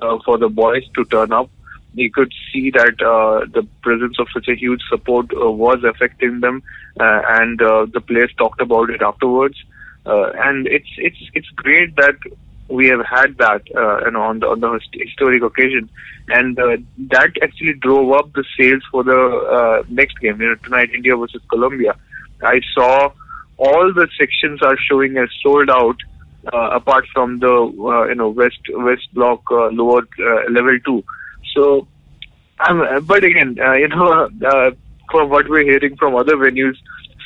uh, 0.01 0.19
for 0.25 0.39
the 0.39 0.49
boys 0.49 0.85
to 0.95 1.05
turn 1.05 1.33
up. 1.33 1.51
You 1.95 2.11
could 2.11 2.33
see 2.53 2.71
that 2.71 3.01
uh, 3.03 3.47
the 3.53 3.67
presence 3.83 4.19
of 4.19 4.29
such 4.33 4.49
a 4.49 4.55
huge 4.55 4.83
support 4.89 5.27
uh, 5.35 5.51
was 5.51 5.83
affecting 5.85 6.41
them, 6.41 6.63
and 6.99 7.59
the 7.59 8.03
players 8.07 8.33
talked 8.37 8.61
about 8.61 8.91
it 8.91 9.03
afterwards. 9.03 9.57
And 10.05 10.67
it's 10.67 10.89
it's 10.97 11.19
it's 11.35 11.49
great 11.57 11.97
that 11.97 12.17
we 12.69 12.87
have 12.89 13.05
had 13.05 13.37
that 13.39 13.63
uh, 13.75 14.05
you 14.05 14.11
know 14.13 14.23
on 14.23 14.41
the 14.41 14.47
on 14.47 14.61
the 14.61 14.81
historic 14.93 15.43
occasion, 15.43 15.89
and 16.29 16.59
uh, 16.59 16.77
that 17.11 17.31
actually 17.43 17.75
drove 17.75 18.13
up 18.13 18.33
the 18.35 18.45
sales 18.59 18.83
for 18.91 19.03
the 19.03 19.19
uh, 19.19 19.83
next 19.89 20.19
game. 20.21 20.41
You 20.41 20.51
know, 20.51 20.55
tonight 20.57 20.91
India 20.95 21.17
versus 21.17 21.43
Colombia. 21.49 21.97
I 22.43 22.61
saw 22.75 23.11
all 23.57 23.93
the 23.93 24.09
sections 24.19 24.63
are 24.63 24.77
showing 24.89 25.17
as 25.17 25.29
sold 25.43 25.71
out 25.71 25.97
uh, 26.53 26.71
apart 26.73 27.05
from 27.13 27.39
the 27.39 27.53
uh, 27.53 28.05
you 28.07 28.15
know 28.15 28.29
west 28.29 28.61
west 28.71 29.13
block 29.15 29.43
uh, 29.51 29.69
lower 29.69 30.03
level 30.51 30.79
two. 30.85 31.05
So, 31.55 31.89
um, 32.69 33.05
but 33.07 33.25
again, 33.25 33.57
you 33.57 33.89
know, 33.89 34.29
from 35.11 35.31
what 35.31 35.49
we're 35.49 35.65
hearing 35.65 35.97
from 35.97 36.15
other 36.15 36.37
venues, 36.37 36.77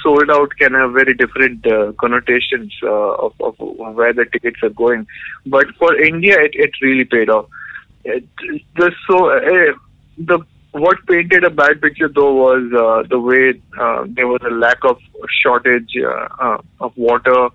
sold 0.03 0.31
out 0.31 0.51
can 0.59 0.75
have 0.75 0.93
very 0.93 1.15
different 1.15 1.67
uh, 1.67 1.93
connotations 2.01 2.73
uh, 2.83 3.15
of, 3.27 3.33
of 3.41 3.55
where 3.59 4.13
the 4.13 4.25
tickets 4.25 4.59
are 4.63 4.71
going. 4.71 5.07
But 5.47 5.67
for 5.79 5.95
India, 6.01 6.37
it, 6.41 6.53
it 6.55 6.71
really 6.81 7.05
paid 7.05 7.31
off. 7.31 7.49
It, 8.05 8.25
the 8.77 8.93
so 9.09 9.31
uh, 9.31 9.75
the 10.19 10.41
what 10.73 10.97
painted 11.07 11.45
a 11.45 11.51
bad 11.51 11.81
picture 11.81 12.09
though 12.09 12.33
was 12.33 12.73
uh, 12.73 13.07
the 13.09 13.21
way 13.21 13.61
uh, 13.79 14.05
there 14.09 14.27
was 14.27 14.41
a 14.45 14.51
lack 14.51 14.79
of 14.85 14.99
shortage 15.43 15.93
uh, 16.03 16.29
uh, 16.39 16.59
of 16.81 16.97
water 16.97 17.49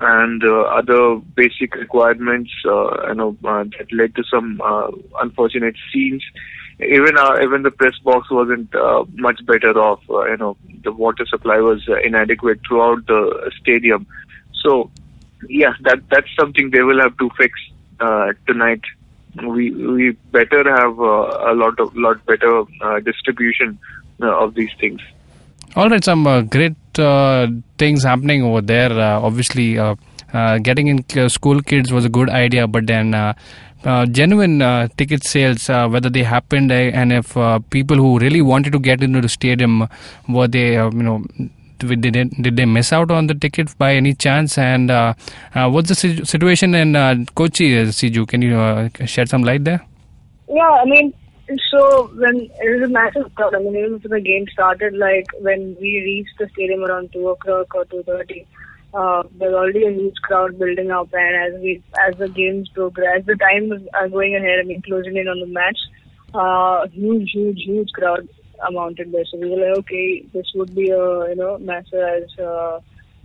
and 0.00 0.42
uh, 0.44 0.62
other 0.62 1.16
basic 1.36 1.76
requirements, 1.76 2.50
uh, 2.66 3.08
you 3.08 3.14
know, 3.14 3.36
uh, 3.44 3.64
that 3.78 3.92
led 3.92 4.14
to 4.16 4.24
some 4.24 4.60
uh, 4.60 4.90
unfortunate 5.20 5.76
scenes. 5.92 6.22
Even 6.88 7.16
uh, 7.18 7.38
even 7.42 7.62
the 7.62 7.70
press 7.70 7.98
box 8.04 8.30
wasn't 8.30 8.74
uh, 8.74 9.04
much 9.14 9.44
better 9.46 9.78
off. 9.78 10.00
Uh, 10.08 10.24
you 10.26 10.36
know, 10.36 10.56
the 10.84 10.92
water 10.92 11.24
supply 11.26 11.58
was 11.58 11.86
uh, 11.88 12.00
inadequate 12.00 12.60
throughout 12.66 13.06
the 13.06 13.50
stadium. 13.60 14.06
So, 14.62 14.90
yeah, 15.48 15.74
that 15.82 16.00
that's 16.10 16.28
something 16.38 16.70
they 16.70 16.82
will 16.82 17.00
have 17.00 17.16
to 17.18 17.30
fix 17.36 17.58
uh, 18.00 18.32
tonight. 18.46 18.80
We 19.42 19.70
we 19.70 20.10
better 20.30 20.62
have 20.64 20.98
a 20.98 21.54
lot 21.54 21.80
of 21.80 21.96
lot 21.96 22.24
better 22.26 22.64
distribution 23.00 23.78
of 24.20 24.54
these 24.54 24.70
things. 24.78 25.00
All 25.74 25.88
right, 25.88 26.04
some 26.04 26.24
great 26.48 26.76
things 27.78 28.04
happening 28.04 28.42
over 28.42 28.60
there. 28.60 28.92
Obviously, 28.92 29.78
uh, 29.78 30.58
getting 30.58 30.86
in 30.88 31.28
school 31.28 31.60
kids 31.60 31.92
was 31.92 32.04
a 32.04 32.08
good 32.08 32.30
idea, 32.30 32.66
but 32.66 32.86
then 32.86 33.14
uh, 33.14 33.34
uh, 33.84 34.06
genuine 34.06 34.62
uh, 34.62 34.88
ticket 34.96 35.24
sales, 35.24 35.68
uh, 35.68 35.88
whether 35.88 36.08
they 36.08 36.22
happened 36.22 36.70
uh, 36.70 36.74
and 36.74 37.12
if 37.12 37.36
uh, 37.36 37.58
people 37.70 37.96
who 37.96 38.18
really 38.18 38.40
wanted 38.40 38.72
to 38.72 38.78
get 38.78 39.02
into 39.02 39.20
the 39.20 39.28
stadium, 39.28 39.88
were 40.28 40.48
they, 40.48 40.76
uh, 40.76 40.90
you 40.90 41.02
know, 41.02 41.24
did 41.78 42.02
they, 42.02 42.24
did 42.24 42.56
they 42.56 42.64
miss 42.64 42.92
out 42.92 43.10
on 43.10 43.26
the 43.26 43.34
ticket 43.34 43.76
by 43.76 43.94
any 43.94 44.14
chance? 44.14 44.56
And 44.56 44.88
what's 45.54 45.88
the 45.88 45.96
si- 45.96 46.24
situation 46.24 46.74
in 46.74 46.94
Kochi, 47.34 47.72
Siju? 47.86 48.28
Can 48.28 48.40
you 48.42 49.06
shed 49.06 49.28
some 49.28 49.42
light 49.42 49.64
there? 49.64 49.84
Yeah, 50.48 50.70
I 50.70 50.84
mean, 50.84 51.12
so 51.70 52.08
when 52.14 52.36
it 52.36 52.80
was 52.80 52.88
a 52.88 52.92
massive 52.92 53.34
crowd. 53.34 53.54
I 53.54 53.58
mean, 53.58 53.74
even 53.74 54.00
the 54.04 54.20
game 54.20 54.46
started, 54.52 54.94
like 54.94 55.26
when 55.40 55.76
we 55.80 56.00
reached 56.04 56.38
the 56.38 56.48
stadium 56.52 56.84
around 56.84 57.12
two 57.12 57.28
o'clock 57.28 57.74
or 57.74 57.84
two 57.86 58.02
thirty, 58.04 58.46
uh, 58.94 59.22
there's 59.38 59.54
already 59.54 59.86
a 59.86 59.90
huge 59.90 60.16
crowd 60.22 60.58
building 60.58 60.90
up. 60.90 61.08
And 61.12 61.54
as 61.54 61.60
we 61.60 61.82
as 62.06 62.16
the 62.16 62.28
games 62.28 62.68
progress, 62.68 63.24
the 63.26 63.36
time 63.36 63.68
was 63.68 63.82
uh, 63.94 64.08
going 64.08 64.36
ahead. 64.36 64.60
I 64.60 64.64
mean, 64.64 64.82
closing 64.82 65.16
in 65.16 65.28
on 65.28 65.40
the 65.40 65.46
match, 65.46 65.78
uh, 66.34 66.86
huge, 66.88 67.30
huge, 67.32 67.62
huge 67.64 67.90
crowd 67.92 68.28
amounted 68.66 69.12
there. 69.12 69.24
So 69.24 69.38
we 69.38 69.50
were 69.50 69.68
like, 69.68 69.78
okay, 69.78 70.26
this 70.32 70.46
would 70.54 70.74
be 70.74 70.90
a 70.90 71.28
you 71.30 71.36
know 71.36 71.58
massive 71.58 72.00
as 72.00 72.38
uh, 72.38 72.80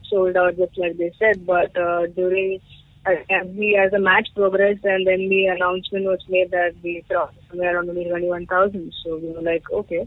sold 0.09 0.37
out 0.37 0.57
just 0.57 0.77
like 0.77 0.97
they 0.97 1.11
said. 1.19 1.45
But 1.45 1.75
uh, 1.77 2.07
during 2.07 2.61
as 3.05 3.47
we 3.55 3.79
as 3.81 3.91
the 3.91 3.99
match 3.99 4.27
progressed 4.35 4.83
and 4.83 5.07
then 5.07 5.29
the 5.29 5.45
announcement 5.47 6.05
was 6.05 6.19
made 6.27 6.51
that 6.51 6.75
we 6.83 7.03
crossed 7.09 7.35
somewhere 7.49 7.75
around 7.75 7.89
only 7.89 8.05
21,000. 8.05 8.93
So 9.03 9.17
we 9.17 9.31
were 9.31 9.41
like, 9.41 9.69
okay. 9.71 10.05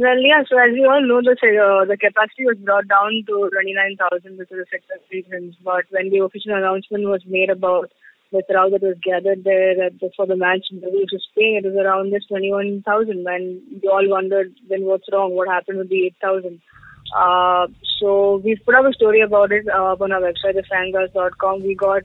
Well, 0.00 0.18
yeah, 0.18 0.40
so 0.48 0.56
as 0.56 0.72
we 0.72 0.86
all 0.86 1.04
know, 1.04 1.20
the 1.20 1.36
uh, 1.36 1.84
the 1.84 1.98
capacity 2.00 2.46
was 2.48 2.56
brought 2.56 2.88
down 2.88 3.20
to 3.28 3.50
29,000 3.52 4.38
because 4.38 4.60
of 4.60 4.68
sector 4.72 4.96
reasons. 5.12 5.56
But 5.62 5.84
when 5.90 6.08
the 6.08 6.24
official 6.24 6.56
announcement 6.56 7.04
was 7.04 7.20
made 7.26 7.50
about 7.50 7.92
the 8.32 8.42
crowd 8.48 8.72
that 8.72 8.80
was 8.80 8.96
gathered 9.04 9.44
there 9.44 9.76
at 9.84 10.00
the, 10.00 10.08
for 10.16 10.24
the 10.24 10.36
match 10.36 10.72
versus 10.72 11.28
Spain, 11.28 11.60
it 11.60 11.68
was 11.68 11.76
around 11.76 12.14
this 12.14 12.24
21,000. 12.32 13.26
And 13.28 13.60
we 13.68 13.88
all 13.92 14.08
wondered, 14.08 14.54
then 14.70 14.88
what's 14.88 15.04
wrong? 15.12 15.36
What 15.36 15.48
happened 15.48 15.76
with 15.76 15.90
the 15.90 16.06
8,000? 16.24 16.62
Uh, 17.14 17.66
so 18.00 18.40
we 18.42 18.56
put 18.56 18.76
up 18.76 18.86
a 18.88 18.94
story 18.94 19.20
about 19.20 19.52
it 19.52 19.68
uh, 19.68 20.00
on 20.00 20.12
our 20.12 20.22
website, 20.22 20.56
thefangarage.com. 20.56 21.60
We 21.60 21.74
got 21.74 22.04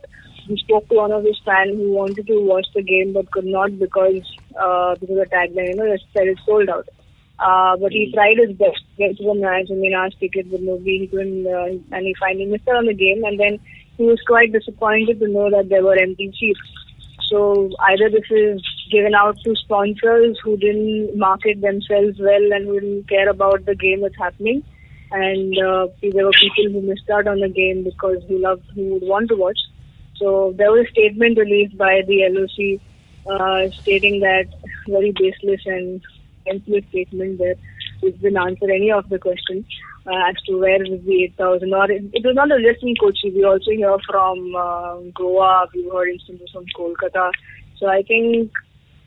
we 0.49 0.57
spoke 0.57 0.89
to 0.89 0.95
one 0.95 1.13
of 1.13 1.23
his 1.23 1.39
fans 1.45 1.71
who 1.71 1.93
wanted 1.93 2.27
to 2.27 2.43
watch 2.43 2.67
the 2.75 2.83
game 2.83 3.13
but 3.13 3.31
could 3.31 3.45
not 3.45 3.79
because 3.79 4.27
uh, 4.59 4.95
because 4.99 5.15
of 5.15 5.23
the 5.23 5.31
tagline, 5.31 5.69
you 5.69 5.75
know, 5.77 5.85
it 5.85 6.01
said 6.11 6.27
it's 6.27 6.45
sold 6.45 6.67
out. 6.67 6.89
Uh, 7.38 7.75
but 7.77 7.92
he 7.92 8.12
tried 8.13 8.38
his 8.38 8.56
best 8.58 8.80
to 8.80 8.96
get 8.98 9.18
to 9.18 9.24
the 9.24 9.36
match. 9.36 9.68
I 9.70 9.74
mean, 9.74 9.94
asked 9.94 10.20
ticket 10.20 10.48
with 10.48 10.62
nobody. 10.62 11.00
He 11.00 11.08
couldn't, 11.08 11.46
uh, 11.46 11.96
and 11.96 12.06
he 12.06 12.15
finally 12.20 12.46
missed 12.46 12.68
out 12.68 12.77
on 12.77 12.86
the 12.86 12.94
game. 12.94 13.24
And 13.24 13.39
then 13.39 13.60
he 13.98 14.04
was 14.04 14.22
quite 14.25 14.54
disappointed 14.54 15.20
to 15.20 15.27
know 15.27 15.50
that 15.50 15.70
there 15.70 15.84
were 15.84 15.98
empty 15.98 16.34
seats. 16.39 16.60
So 17.27 17.70
either 17.80 18.10
this 18.10 18.30
is 18.30 18.62
given 18.92 19.15
out 19.15 19.38
to 19.44 19.56
sponsors 19.56 20.39
who 20.44 20.58
didn't 20.58 21.18
market 21.18 21.60
themselves 21.60 22.20
well 22.20 22.54
and 22.54 22.68
who 22.68 22.80
didn't 22.80 23.10
care 23.10 23.30
about 23.30 23.65
the 23.65 23.75
game 23.75 24.01
that's 24.01 24.18
happening, 24.18 24.63
and 25.12 25.58
uh, 25.58 25.88
there 26.01 26.25
were 26.25 26.32
people 26.32 26.72
who 26.72 26.82
missed 26.82 27.10
out 27.10 27.27
on 27.27 27.39
the 27.39 27.50
game 27.50 27.84
because 27.84 28.24
who 28.27 28.38
loved, 28.38 28.63
who 28.75 28.94
would 28.94 29.04
want 29.04 29.30
to 29.30 29.36
watch. 29.36 29.58
So 30.18 30.54
there 30.56 30.72
was 30.72 30.86
a 30.88 30.92
statement 30.92 31.38
released 31.38 31.77
by 31.77 32.01
the 32.08 32.30
LOC 32.30 32.80
uh, 33.27 33.72
stating 33.82 34.20
that 34.22 34.46
very 34.88 35.12
baseless 35.12 35.62
and 35.65 36.01
senseless 36.47 36.83
statement 36.89 37.37
that 37.39 37.57
it 38.01 38.21
didn't 38.21 38.37
answer 38.37 38.69
any 38.69 38.91
of 38.91 39.07
the 39.09 39.19
questions 39.19 39.65
uh, 40.07 40.29
as 40.29 40.35
to 40.47 40.57
where 40.59 40.81
is 40.81 41.03
the 41.05 41.23
8,000 41.23 41.73
or 41.73 41.91
it, 41.91 42.03
it 42.13 42.25
was 42.25 42.35
not 42.35 42.49
just 42.49 42.83
in 42.83 42.95
Kochi. 42.95 43.31
We 43.31 43.43
also 43.43 43.71
hear 43.71 43.97
from 44.07 44.55
uh, 44.55 44.97
Goa. 45.13 45.67
We 45.73 45.89
heard 45.91 46.09
instances 46.09 46.49
from 46.51 46.65
Kolkata. 46.77 47.31
So 47.77 47.87
I 47.87 48.03
think 48.03 48.51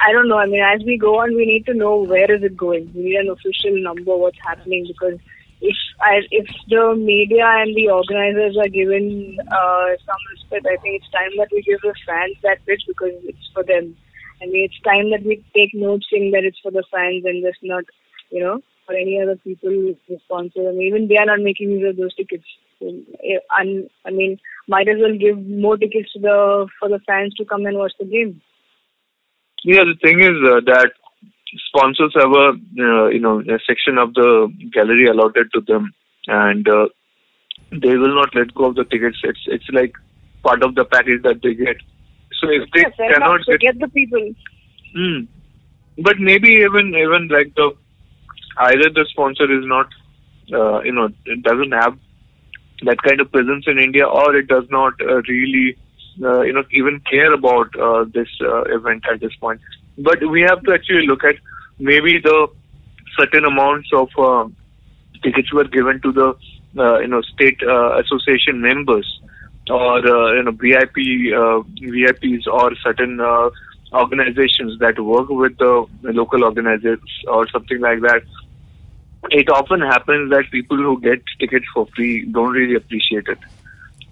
I 0.01 0.13
don't 0.13 0.29
know. 0.29 0.39
I 0.39 0.47
mean, 0.47 0.63
as 0.63 0.81
we 0.85 0.97
go 0.97 1.21
on, 1.21 1.35
we 1.35 1.45
need 1.45 1.67
to 1.67 1.75
know 1.75 2.05
where 2.05 2.33
is 2.33 2.43
it 2.43 2.57
going. 2.57 2.93
We 2.95 3.03
need 3.03 3.17
an 3.17 3.31
official 3.31 3.83
number, 3.83 4.17
what's 4.17 4.39
happening, 4.47 4.87
because 4.87 5.19
if 5.61 5.77
I, 6.01 6.21
if 6.31 6.47
the 6.69 6.95
media 6.97 7.45
and 7.45 7.75
the 7.75 7.91
organizers 7.91 8.57
are 8.57 8.69
given 8.69 9.39
uh, 9.41 9.87
some 10.07 10.23
respect, 10.33 10.67
I 10.67 10.81
think 10.81 11.03
it's 11.03 11.11
time 11.11 11.31
that 11.39 11.49
we 11.51 11.63
give 11.63 11.81
the 11.81 11.95
fans 12.07 12.37
that 12.43 12.65
bit 12.65 12.83
because 12.87 13.13
it's 13.25 13.51
for 13.53 13.65
them. 13.65 13.97
I 14.41 14.47
mean, 14.47 14.65
it's 14.65 14.81
time 14.83 15.11
that 15.11 15.25
we 15.25 15.45
take 15.55 15.71
note 15.75 16.03
saying 16.11 16.33
that 16.33 16.45
it's 16.45 16.59
for 16.63 16.71
the 16.71 16.85
fans 16.93 17.25
and 17.25 17.45
just 17.45 17.59
not, 17.63 17.85
you 18.31 18.43
know, 18.43 18.61
for 18.87 18.95
any 18.95 19.21
other 19.21 19.37
people 19.37 19.95
sponsor. 20.25 20.69
I 20.69 20.73
mean, 20.73 20.89
even 20.89 21.09
they 21.09 21.17
are 21.17 21.27
not 21.27 21.41
making 21.41 21.71
use 21.71 21.89
of 21.91 21.97
those 21.97 22.15
tickets. 22.15 22.47
And 22.81 23.91
I 24.05 24.11
mean, 24.11 24.39
might 24.69 24.89
as 24.89 24.97
well 25.01 25.17
give 25.19 25.39
more 25.39 25.77
tickets 25.77 26.13
to 26.13 26.21
the 26.21 26.69
for 26.79 26.89
the 26.89 27.01
fans 27.07 27.35
to 27.35 27.45
come 27.45 27.67
and 27.67 27.77
watch 27.77 27.93
the 27.99 28.07
game. 28.07 28.41
Yeah, 29.65 29.83
the 29.83 29.99
thing 30.03 30.21
is 30.21 30.37
uh, 30.47 30.61
that 30.67 30.93
sponsors 31.69 32.15
have 32.15 32.31
a 32.31 32.49
uh, 32.81 33.09
you 33.09 33.21
know 33.21 33.41
a 33.41 33.59
section 33.67 33.99
of 33.99 34.15
the 34.15 34.53
gallery 34.73 35.09
allotted 35.09 35.49
to 35.55 35.61
them, 35.61 35.93
and 36.29 36.69
uh, 36.69 36.87
they 37.73 37.97
will 37.97 38.15
not 38.15 38.35
let 38.35 38.55
go 38.55 38.67
of 38.67 38.77
the 38.77 38.85
tickets. 38.85 39.19
It's 39.25 39.45
it's 39.47 39.69
like 39.73 39.93
part 40.43 40.63
of 40.63 40.75
the 40.75 40.85
package 40.85 41.23
that 41.23 41.41
they 41.43 41.55
get. 41.55 41.77
So 42.41 42.49
if 42.51 42.71
they 42.73 42.85
fair 42.97 43.13
cannot 43.13 43.41
get, 43.47 43.61
get 43.61 43.79
the 43.79 43.89
people. 43.89 44.35
Hmm. 44.97 45.25
but 45.99 46.19
maybe 46.19 46.49
even 46.49 46.95
even 46.95 47.29
like 47.29 47.55
the 47.55 47.77
either 48.59 48.91
the 48.91 49.07
sponsor 49.11 49.45
is 49.45 49.65
not 49.67 49.87
uh, 50.53 50.81
you 50.81 50.93
know 50.93 51.09
it 51.27 51.43
doesn't 51.43 51.73
have 51.73 51.99
that 52.83 53.03
kind 53.03 53.21
of 53.21 53.31
presence 53.33 53.65
in 53.67 53.79
India, 53.79 54.07
or 54.07 54.37
it 54.37 54.47
does 54.49 54.65
not 54.71 54.95
uh, 55.01 55.21
really 55.23 55.77
uh, 56.23 56.43
you 56.43 56.53
know 56.53 56.65
even 56.73 57.01
care 57.01 57.33
about 57.33 57.69
uh, 57.79 58.05
this 58.15 58.29
uh, 58.41 58.63
event 58.65 59.05
at 59.13 59.21
this 59.21 59.35
point. 59.37 59.61
But 59.99 60.19
we 60.31 60.43
have 60.43 60.63
to 60.63 60.73
actually 60.73 61.07
look 61.07 61.25
at 61.25 61.37
maybe 61.79 62.19
the 62.23 62.49
certain 63.19 63.45
amounts 63.45 63.89
of 63.93 64.09
uh, 64.19 64.49
tickets 65.23 65.53
were 65.53 65.65
given 65.65 66.01
to 66.03 66.13
the 66.13 66.29
uh, 66.79 66.99
you 67.01 67.09
know 67.09 67.23
state 67.23 67.61
uh, 67.63 68.01
association 68.01 68.61
members 68.61 69.21
or 69.71 69.99
uh, 69.99 70.33
you 70.35 70.43
know 70.43 70.53
VIP 70.53 70.97
uh, 71.35 71.63
VIPs 71.81 72.47
or 72.47 72.75
certain 72.77 73.21
uh, 73.21 73.51
organizations 73.93 74.79
that 74.81 74.99
work 74.99 75.29
with 75.29 75.57
the 75.59 75.87
local 76.03 76.45
organizers 76.45 77.01
or 77.27 77.49
something 77.49 77.81
like 77.81 78.01
that. 78.01 78.23
It 79.31 79.51
often 79.51 79.81
happens 79.81 80.31
that 80.31 80.51
people 80.51 80.77
who 80.77 81.01
get 81.01 81.23
tickets 81.41 81.67
for 81.75 81.87
free 81.97 82.25
don't 82.27 82.53
really 82.53 82.77
appreciate 82.77 83.27
it. 83.29 83.39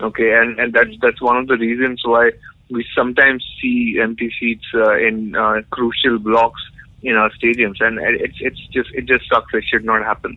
Okay, 0.00 0.34
and 0.34 0.58
and 0.58 0.72
that's 0.72 0.90
that's 1.00 1.22
one 1.22 1.36
of 1.36 1.46
the 1.46 1.56
reasons 1.56 2.02
why 2.04 2.32
we 2.70 2.84
sometimes 2.94 3.44
see 3.60 3.98
empty 4.02 4.32
seats 4.38 4.66
uh, 4.74 4.96
in 4.96 5.34
uh, 5.36 5.62
crucial 5.70 6.18
blocks 6.18 6.60
in 7.02 7.14
our 7.14 7.30
stadiums, 7.30 7.80
and 7.80 7.98
it's 8.00 8.36
it's 8.40 8.60
just 8.68 8.90
it 8.92 9.06
just 9.06 9.28
sucks. 9.28 9.54
It 9.54 9.64
should 9.70 9.84
not 9.84 10.02
happen. 10.02 10.36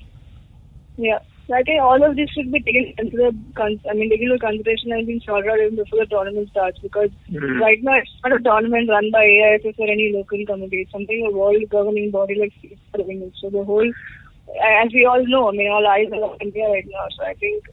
Yeah. 0.98 1.20
So 1.50 1.56
I 1.58 1.64
think 1.66 1.82
all 1.82 1.98
of 2.06 2.16
this 2.16 2.30
should 2.30 2.52
be 2.54 2.62
taken 2.62 2.94
into 3.02 3.32
con- 3.58 3.82
I 3.90 3.96
mean, 3.96 4.12
taken 4.12 4.28
into 4.30 4.38
consideration 4.38 4.92
and 4.92 5.08
being 5.08 5.20
sorted 5.26 5.50
out 5.50 5.58
even 5.58 5.78
before 5.78 5.98
the 6.02 6.06
tournament 6.06 6.50
starts 6.50 6.78
because 6.84 7.10
Mhm. 7.32 7.60
right 7.60 7.82
now 7.88 7.96
it's 7.98 8.12
not 8.24 8.36
a 8.36 8.44
tournament 8.48 8.92
run 8.94 9.10
by 9.16 9.24
AIFF 9.26 9.80
or 9.80 9.88
any 9.90 10.12
local 10.14 10.46
committee. 10.46 10.82
It's 10.84 10.92
something 10.92 11.26
a 11.26 11.32
world 11.36 11.66
governing 11.72 12.12
body 12.12 12.36
like 12.42 12.54
FIFA 12.62 13.26
it. 13.26 13.34
So 13.42 13.50
the 13.50 13.64
whole, 13.64 13.90
as 14.84 14.94
we 14.94 15.06
all 15.06 15.26
know, 15.34 15.50
I 15.50 15.52
mean, 15.54 15.72
all 15.72 15.88
eyes 15.88 16.14
are 16.20 16.24
on 16.30 16.38
India 16.40 16.70
right 16.70 16.86
now. 16.86 17.08
So 17.18 17.24
I 17.24 17.34
think 17.34 17.66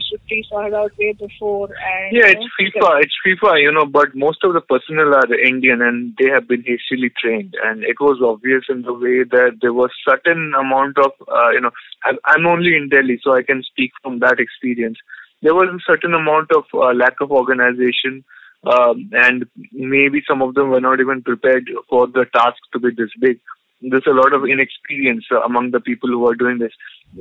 Should 0.00 0.26
please 0.26 0.46
sort 0.48 0.72
out 0.72 0.92
way 0.98 1.12
before. 1.12 1.68
And 1.68 2.16
Yeah, 2.16 2.28
you 2.28 2.32
it's 2.32 2.74
know, 2.74 2.86
FIFA. 2.88 3.02
It's 3.02 3.14
FIFA, 3.26 3.62
you 3.62 3.72
know, 3.72 3.84
but 3.84 4.14
most 4.14 4.42
of 4.42 4.54
the 4.54 4.60
personnel 4.60 5.14
are 5.14 5.34
Indian 5.34 5.82
and 5.82 6.14
they 6.18 6.28
have 6.30 6.48
been 6.48 6.64
hastily 6.66 7.10
trained. 7.20 7.54
And 7.62 7.84
it 7.84 8.00
was 8.00 8.20
obvious 8.24 8.64
in 8.68 8.82
the 8.82 8.94
way 8.94 9.24
that 9.24 9.58
there 9.60 9.72
was 9.72 9.90
certain 10.08 10.52
amount 10.58 10.98
of, 10.98 11.12
uh, 11.28 11.50
you 11.50 11.60
know, 11.60 11.70
I'm, 12.04 12.16
I'm 12.24 12.46
only 12.46 12.74
in 12.76 12.88
Delhi, 12.88 13.20
so 13.22 13.34
I 13.34 13.42
can 13.42 13.62
speak 13.62 13.92
from 14.02 14.20
that 14.20 14.38
experience. 14.38 14.98
There 15.42 15.54
was 15.54 15.68
a 15.68 15.82
certain 15.86 16.14
amount 16.14 16.50
of 16.52 16.64
uh, 16.72 16.94
lack 16.94 17.20
of 17.20 17.30
organization, 17.30 18.24
um, 18.64 19.10
and 19.12 19.44
maybe 19.72 20.22
some 20.26 20.40
of 20.40 20.54
them 20.54 20.70
were 20.70 20.80
not 20.80 21.00
even 21.00 21.22
prepared 21.22 21.68
for 21.88 22.06
the 22.06 22.24
task 22.32 22.58
to 22.72 22.78
be 22.78 22.90
this 22.96 23.10
big. 23.20 23.40
There's 23.82 24.06
a 24.06 24.14
lot 24.14 24.32
of 24.32 24.44
inexperience 24.44 25.24
uh, 25.30 25.42
among 25.42 25.72
the 25.72 25.80
people 25.80 26.08
who 26.08 26.26
are 26.28 26.34
doing 26.34 26.58
this. 26.58 26.72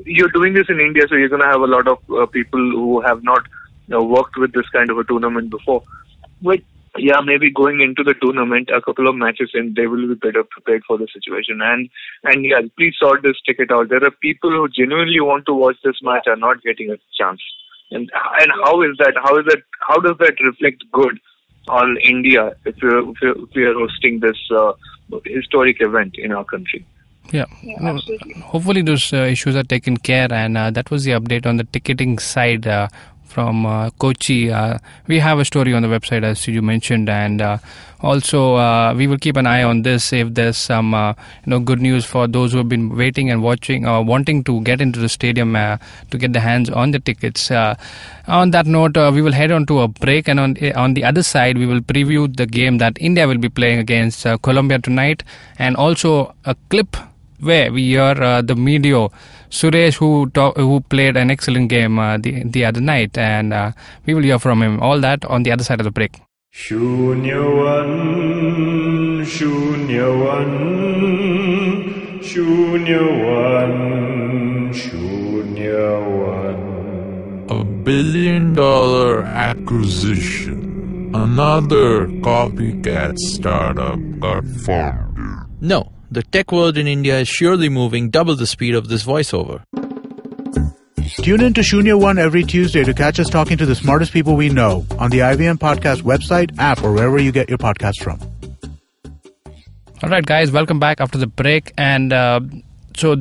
You're 0.05 0.29
doing 0.29 0.53
this 0.53 0.67
in 0.69 0.79
India, 0.79 1.03
so 1.09 1.15
you're 1.15 1.29
going 1.29 1.41
to 1.41 1.47
have 1.47 1.61
a 1.61 1.65
lot 1.65 1.87
of 1.87 1.97
uh, 2.09 2.25
people 2.27 2.59
who 2.59 3.01
have 3.01 3.23
not 3.23 3.43
worked 3.89 4.37
with 4.37 4.53
this 4.53 4.69
kind 4.69 4.89
of 4.89 4.97
a 4.97 5.03
tournament 5.03 5.49
before. 5.49 5.83
But 6.41 6.59
yeah, 6.97 7.21
maybe 7.23 7.51
going 7.51 7.81
into 7.81 8.03
the 8.03 8.13
tournament, 8.21 8.69
a 8.69 8.81
couple 8.81 9.07
of 9.07 9.15
matches 9.15 9.51
in, 9.53 9.73
they 9.75 9.87
will 9.87 10.07
be 10.07 10.15
better 10.15 10.43
prepared 10.43 10.83
for 10.85 10.97
the 10.97 11.07
situation. 11.13 11.61
And 11.61 11.89
and 12.23 12.45
yeah, 12.45 12.61
please 12.77 12.95
sort 12.99 13.23
this 13.23 13.37
ticket 13.45 13.71
out. 13.71 13.89
There 13.89 14.03
are 14.03 14.11
people 14.21 14.51
who 14.51 14.67
genuinely 14.69 15.21
want 15.21 15.45
to 15.45 15.53
watch 15.53 15.77
this 15.83 15.99
match 16.01 16.27
are 16.27 16.35
not 16.35 16.61
getting 16.63 16.91
a 16.91 16.97
chance. 17.17 17.41
And 17.91 18.09
and 18.39 18.51
how 18.63 18.81
is 18.81 18.97
that? 18.99 19.13
How 19.23 19.37
is 19.39 19.45
that? 19.45 19.63
How 19.87 19.99
does 19.99 20.17
that 20.19 20.35
reflect 20.43 20.83
good 20.91 21.19
on 21.67 21.97
India 22.03 22.55
if 22.65 22.75
we're 22.81 23.09
if 23.11 23.49
we're, 23.55 23.73
hosting 23.73 24.19
this 24.19 24.37
uh, 24.51 24.73
historic 25.25 25.77
event 25.81 26.15
in 26.17 26.31
our 26.31 26.43
country? 26.45 26.85
Yeah. 27.31 27.45
Yeah, 27.63 27.77
No, 27.79 27.95
absolutely. 27.95 28.33
hopefully 28.33 28.81
those 28.81 29.13
uh, 29.13 29.17
issues 29.17 29.55
are 29.55 29.63
taken 29.63 29.97
care, 29.97 30.31
and 30.31 30.57
uh, 30.57 30.71
that 30.71 30.91
was 30.91 31.05
the 31.05 31.11
update 31.11 31.45
on 31.45 31.57
the 31.57 31.63
ticketing 31.63 32.19
side 32.19 32.67
uh, 32.67 32.87
from 33.31 33.65
uh, 33.65 33.89
Kochi. 33.91 34.51
Uh, 34.51 34.77
we 35.07 35.19
have 35.19 35.39
a 35.39 35.45
story 35.45 35.73
on 35.73 35.81
the 35.81 35.87
website, 35.87 36.23
as 36.23 36.47
you 36.47 36.61
mentioned, 36.61 37.09
and 37.09 37.41
uh, 37.41 37.57
also 38.01 38.55
uh, 38.55 38.93
we 38.93 39.07
will 39.07 39.17
keep 39.17 39.37
an 39.37 39.47
eye 39.47 39.63
on 39.63 39.83
this 39.83 40.11
if 40.11 40.33
there's 40.33 40.57
some 40.57 40.93
uh, 40.93 41.13
you 41.45 41.51
know 41.51 41.59
good 41.59 41.81
news 41.81 42.03
for 42.03 42.27
those 42.27 42.51
who 42.51 42.57
have 42.57 42.69
been 42.69 42.95
waiting 42.95 43.29
and 43.29 43.41
watching 43.41 43.87
or 43.87 44.03
wanting 44.03 44.43
to 44.43 44.61
get 44.61 44.81
into 44.81 44.99
the 44.99 45.09
stadium 45.09 45.53
to 45.53 46.17
get 46.17 46.33
their 46.33 46.41
hands 46.41 46.69
on 46.69 46.91
the 46.91 46.99
tickets. 46.99 47.49
On 48.27 48.51
that 48.51 48.65
note, 48.65 48.97
we 49.13 49.21
will 49.21 49.31
head 49.31 49.51
on 49.51 49.65
to 49.65 49.79
a 49.79 49.87
break, 49.87 50.27
and 50.27 50.39
on 50.39 50.57
eh, 50.59 50.73
on 50.75 50.93
the 50.93 51.03
other 51.03 51.23
side, 51.23 51.57
we 51.57 51.65
will 51.65 51.81
preview 51.81 52.35
the 52.35 52.45
game 52.45 52.77
that 52.77 52.97
India 52.99 53.27
will 53.27 53.37
be 53.37 53.49
playing 53.49 53.79
against 53.79 54.25
Colombia 54.41 54.79
tonight, 54.79 55.23
and 55.57 55.75
also 55.75 56.35
a 56.45 56.55
clip 56.69 56.97
where 57.41 57.71
we 57.71 57.83
hear 57.89 58.15
uh, 58.23 58.41
the 58.41 58.55
media 58.55 59.07
Suresh 59.49 59.95
who 59.95 60.29
talk, 60.29 60.55
who 60.57 60.79
played 60.81 61.17
an 61.17 61.29
excellent 61.29 61.69
game 61.69 61.99
uh, 61.99 62.17
the 62.17 62.43
the 62.43 62.63
other 62.65 62.79
night, 62.81 63.17
and 63.17 63.53
uh, 63.53 63.71
we 64.05 64.13
will 64.13 64.23
hear 64.23 64.39
from 64.39 64.61
him. 64.61 64.79
All 64.79 64.99
that 65.01 65.25
on 65.25 65.43
the 65.43 65.51
other 65.51 65.63
side 65.63 65.79
of 65.81 65.83
the 65.83 65.91
break. 65.91 66.21
Shunya 66.53 67.43
One, 67.63 69.23
Shunyawan, 69.25 70.51
Shunya 72.19 73.03
One, 73.25 74.73
Shunyawan. 74.73 76.57
A 77.51 77.63
billion 77.63 78.53
dollar 78.53 79.23
acquisition. 79.23 81.11
Another 81.13 82.07
copycat 82.23 83.17
startup 83.17 83.99
got 84.19 84.45
formed. 84.65 85.45
No, 85.59 85.91
the 86.11 86.21
tech 86.23 86.51
world 86.51 86.77
in 86.77 86.87
India 86.87 87.19
is 87.19 87.27
surely 87.29 87.69
moving 87.69 88.09
double 88.09 88.35
the 88.35 88.45
speed 88.45 88.75
of 88.75 88.89
this 88.89 89.03
voiceover. 89.03 89.63
Tune 91.23 91.41
in 91.41 91.53
to 91.53 91.61
Shunya 91.61 91.99
One 91.99 92.19
every 92.19 92.43
Tuesday 92.43 92.83
to 92.83 92.93
catch 92.93 93.19
us 93.19 93.29
talking 93.29 93.57
to 93.57 93.65
the 93.65 93.75
smartest 93.75 94.11
people 94.11 94.35
we 94.35 94.49
know 94.49 94.85
on 94.99 95.09
the 95.09 95.19
IVM 95.19 95.57
Podcast 95.57 96.01
website, 96.01 96.57
app, 96.59 96.83
or 96.83 96.91
wherever 96.91 97.17
you 97.17 97.31
get 97.31 97.47
your 97.47 97.57
podcasts 97.57 98.03
from. 98.03 98.19
All 100.03 100.09
right, 100.09 100.25
guys, 100.25 100.51
welcome 100.51 100.79
back 100.79 100.99
after 100.99 101.17
the 101.17 101.27
break. 101.27 101.73
And 101.77 102.11
uh, 102.11 102.41
so 102.95 103.15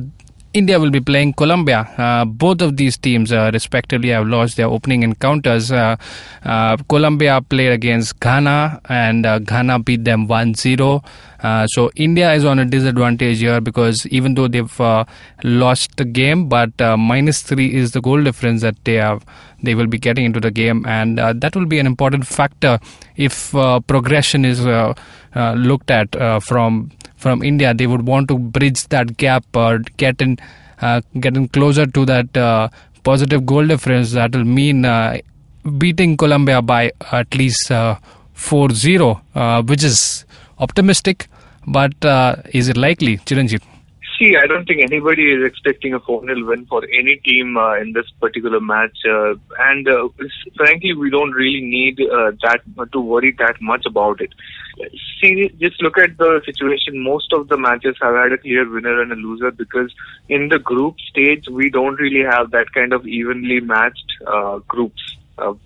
India 0.53 0.79
will 0.79 0.91
be 0.91 0.99
playing 0.99 1.33
Colombia. 1.33 1.87
Uh, 1.97 2.25
both 2.25 2.61
of 2.61 2.75
these 2.75 2.97
teams, 2.97 3.31
uh, 3.31 3.51
respectively, 3.53 4.09
have 4.09 4.27
lost 4.27 4.57
their 4.57 4.67
opening 4.67 5.03
encounters. 5.03 5.71
Uh, 5.71 5.95
uh, 6.43 6.75
Colombia 6.89 7.41
played 7.41 7.71
against 7.71 8.19
Ghana, 8.19 8.81
and 8.89 9.25
uh, 9.25 9.39
Ghana 9.39 9.79
beat 9.79 10.03
them 10.03 10.27
1 10.27 10.55
0. 10.55 11.01
Uh, 11.41 11.65
so 11.67 11.89
India 11.95 12.33
is 12.33 12.45
on 12.45 12.59
a 12.59 12.65
disadvantage 12.65 13.39
here 13.39 13.59
because 13.59 14.05
even 14.07 14.35
though 14.35 14.47
they've 14.47 14.81
uh, 14.81 15.03
lost 15.43 15.97
the 15.97 16.05
game, 16.05 16.47
but 16.47 16.79
uh, 16.81 16.95
minus 16.97 17.41
three 17.41 17.73
is 17.73 17.91
the 17.91 18.01
goal 18.01 18.23
difference 18.23 18.61
that 18.61 18.75
they 18.85 18.93
have. 18.95 19.25
They 19.63 19.75
will 19.75 19.87
be 19.87 19.97
getting 19.97 20.25
into 20.25 20.39
the 20.39 20.51
game, 20.51 20.85
and 20.87 21.19
uh, 21.19 21.33
that 21.33 21.55
will 21.55 21.65
be 21.67 21.77
an 21.77 21.85
important 21.85 22.25
factor 22.25 22.79
if 23.15 23.51
progression 23.85 24.43
is 24.43 24.65
looked 25.35 25.91
at 25.91 26.09
from 26.43 26.91
from 27.17 27.43
India. 27.43 27.73
They 27.73 27.85
would 27.85 28.07
want 28.07 28.27
to 28.29 28.39
bridge 28.39 28.87
that 28.87 29.17
gap 29.17 29.45
or 29.55 29.79
get 29.97 30.19
in 30.19 30.39
getting 31.19 31.47
closer 31.49 31.85
to 31.85 32.05
that 32.05 32.71
positive 33.03 33.45
goal 33.45 33.67
difference. 33.67 34.13
That 34.13 34.35
will 34.35 34.45
mean 34.45 34.83
beating 35.77 36.17
Colombia 36.17 36.61
by 36.61 36.91
at 37.11 37.33
least 37.35 37.71
uh, 37.71 37.97
4-0, 38.35 39.21
uh, 39.35 39.61
which 39.63 39.83
is 39.83 40.25
optimistic. 40.61 41.27
But 41.67 42.03
uh, 42.05 42.37
is 42.53 42.69
it 42.69 42.77
likely, 42.77 43.17
Chiranjeev? 43.17 43.61
See, 44.17 44.35
I 44.35 44.45
don't 44.45 44.65
think 44.65 44.81
anybody 44.81 45.31
is 45.31 45.43
expecting 45.43 45.95
a 45.95 45.99
4 45.99 46.25
0 46.25 46.45
win 46.45 46.67
for 46.67 46.83
any 46.83 47.15
team 47.25 47.57
uh, 47.57 47.79
in 47.79 47.93
this 47.93 48.05
particular 48.19 48.59
match. 48.59 48.95
Uh, 49.03 49.33
and 49.57 49.87
uh, 49.87 50.09
frankly, 50.55 50.93
we 50.93 51.09
don't 51.09 51.31
really 51.31 51.61
need 51.61 51.99
uh, 52.01 52.31
that 52.43 52.61
to 52.91 52.99
worry 53.01 53.35
that 53.39 53.55
much 53.61 53.83
about 53.87 54.21
it. 54.21 54.29
See, 55.19 55.49
just 55.59 55.81
look 55.81 55.97
at 55.97 56.19
the 56.19 56.41
situation. 56.45 57.03
Most 57.03 57.33
of 57.33 57.47
the 57.47 57.57
matches 57.57 57.95
have 57.99 58.13
had 58.13 58.31
a 58.31 58.37
clear 58.37 58.69
winner 58.69 59.01
and 59.01 59.11
a 59.11 59.15
loser 59.15 59.49
because 59.49 59.91
in 60.29 60.49
the 60.49 60.59
group 60.59 60.99
stage, 61.09 61.45
we 61.49 61.71
don't 61.71 61.99
really 61.99 62.23
have 62.23 62.51
that 62.51 62.71
kind 62.73 62.93
of 62.93 63.07
evenly 63.07 63.59
matched 63.59 64.13
uh, 64.27 64.59
groups. 64.67 65.01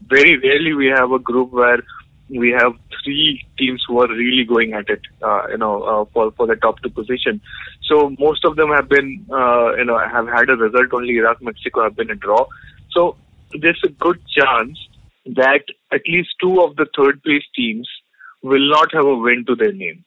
Very 0.07 0.37
rarely 0.37 0.73
we 0.73 0.87
have 0.87 1.11
a 1.11 1.19
group 1.19 1.51
where 1.51 1.83
we 2.29 2.49
have 2.51 2.73
three 3.03 3.45
teams 3.57 3.83
who 3.87 4.01
are 4.01 4.07
really 4.07 4.43
going 4.43 4.73
at 4.73 4.89
it, 4.89 5.01
uh, 5.21 5.47
you 5.49 5.57
know, 5.57 5.83
uh, 5.83 6.05
for 6.13 6.31
for 6.31 6.47
the 6.47 6.55
top 6.55 6.81
two 6.81 6.89
position. 6.89 7.41
So 7.83 8.15
most 8.19 8.45
of 8.45 8.55
them 8.55 8.69
have 8.69 8.89
been, 8.89 9.25
uh, 9.31 9.75
you 9.75 9.85
know, 9.85 9.99
have 9.99 10.27
had 10.27 10.49
a 10.49 10.55
result. 10.55 10.93
Only 10.93 11.17
Iraq, 11.17 11.41
Mexico 11.41 11.83
have 11.83 11.95
been 11.95 12.09
a 12.09 12.15
draw. 12.15 12.45
So 12.91 13.15
there's 13.61 13.81
a 13.85 13.89
good 13.89 14.19
chance 14.27 14.79
that 15.25 15.63
at 15.91 16.01
least 16.07 16.29
two 16.41 16.61
of 16.61 16.75
the 16.75 16.87
third 16.97 17.21
place 17.23 17.43
teams 17.55 17.87
will 18.41 18.69
not 18.69 18.93
have 18.93 19.05
a 19.05 19.15
win 19.15 19.45
to 19.47 19.55
their 19.55 19.73
name. 19.73 20.03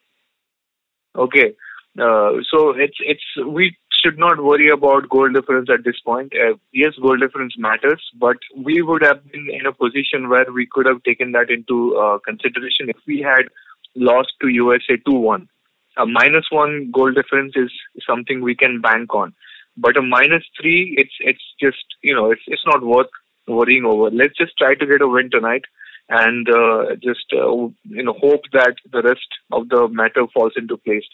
Okay, 1.17 1.55
uh, 2.01 2.33
so 2.51 2.71
it's 2.71 2.99
it's 3.01 3.47
we 3.47 3.77
should 4.03 4.19
not 4.19 4.43
worry 4.43 4.69
about 4.71 5.09
goal 5.09 5.29
difference 5.29 5.69
at 5.73 5.85
this 5.85 5.99
point. 6.05 6.33
Uh, 6.35 6.55
yes, 6.73 6.93
goal 7.01 7.17
difference 7.17 7.55
matters, 7.59 8.03
but 8.19 8.37
we 8.57 8.83
would 8.83 9.03
have 9.03 9.25
been 9.31 9.49
in 9.53 9.67
a 9.67 9.73
position 9.73 10.29
where 10.29 10.47
we 10.53 10.67
could 10.71 10.87
have 10.87 11.03
taken 11.03 11.33
that 11.33 11.51
into 11.51 11.97
uh, 11.97 12.19
consideration 12.25 12.89
if 12.89 12.97
we 13.07 13.21
had 13.21 13.49
lost 13.95 14.33
to 14.41 14.49
USA 14.49 14.97
2-1. 15.07 15.49
A 15.97 16.07
minus 16.07 16.45
one 16.51 16.91
goal 16.93 17.13
difference 17.13 17.55
is 17.57 17.73
something 18.07 18.41
we 18.41 18.55
can 18.55 18.81
bank 18.81 19.13
on, 19.15 19.35
but 19.77 19.97
a 19.97 20.03
minus 20.03 20.45
three, 20.61 20.95
it's 20.97 21.15
it's 21.21 21.43
just 21.61 21.85
you 22.03 22.15
know 22.15 22.31
it's 22.31 22.43
it's 22.47 22.63
not 22.65 22.85
worth 22.85 23.11
worrying 23.49 23.85
over. 23.85 24.09
Let's 24.11 24.37
just 24.37 24.57
try 24.57 24.75
to 24.75 24.87
get 24.87 25.03
a 25.03 25.09
win 25.09 25.29
tonight 25.31 25.65
and 26.09 26.49
uh, 26.49 26.95
just 27.03 27.27
uh, 27.33 27.51
you 27.85 28.03
know 28.03 28.15
hope 28.21 28.43
that 28.53 28.77
the 28.93 29.03
rest 29.03 29.29
of 29.53 29.69
the 29.69 29.89
matter 29.89 30.27
falls 30.33 30.53
into 30.57 30.77
place. 30.77 31.05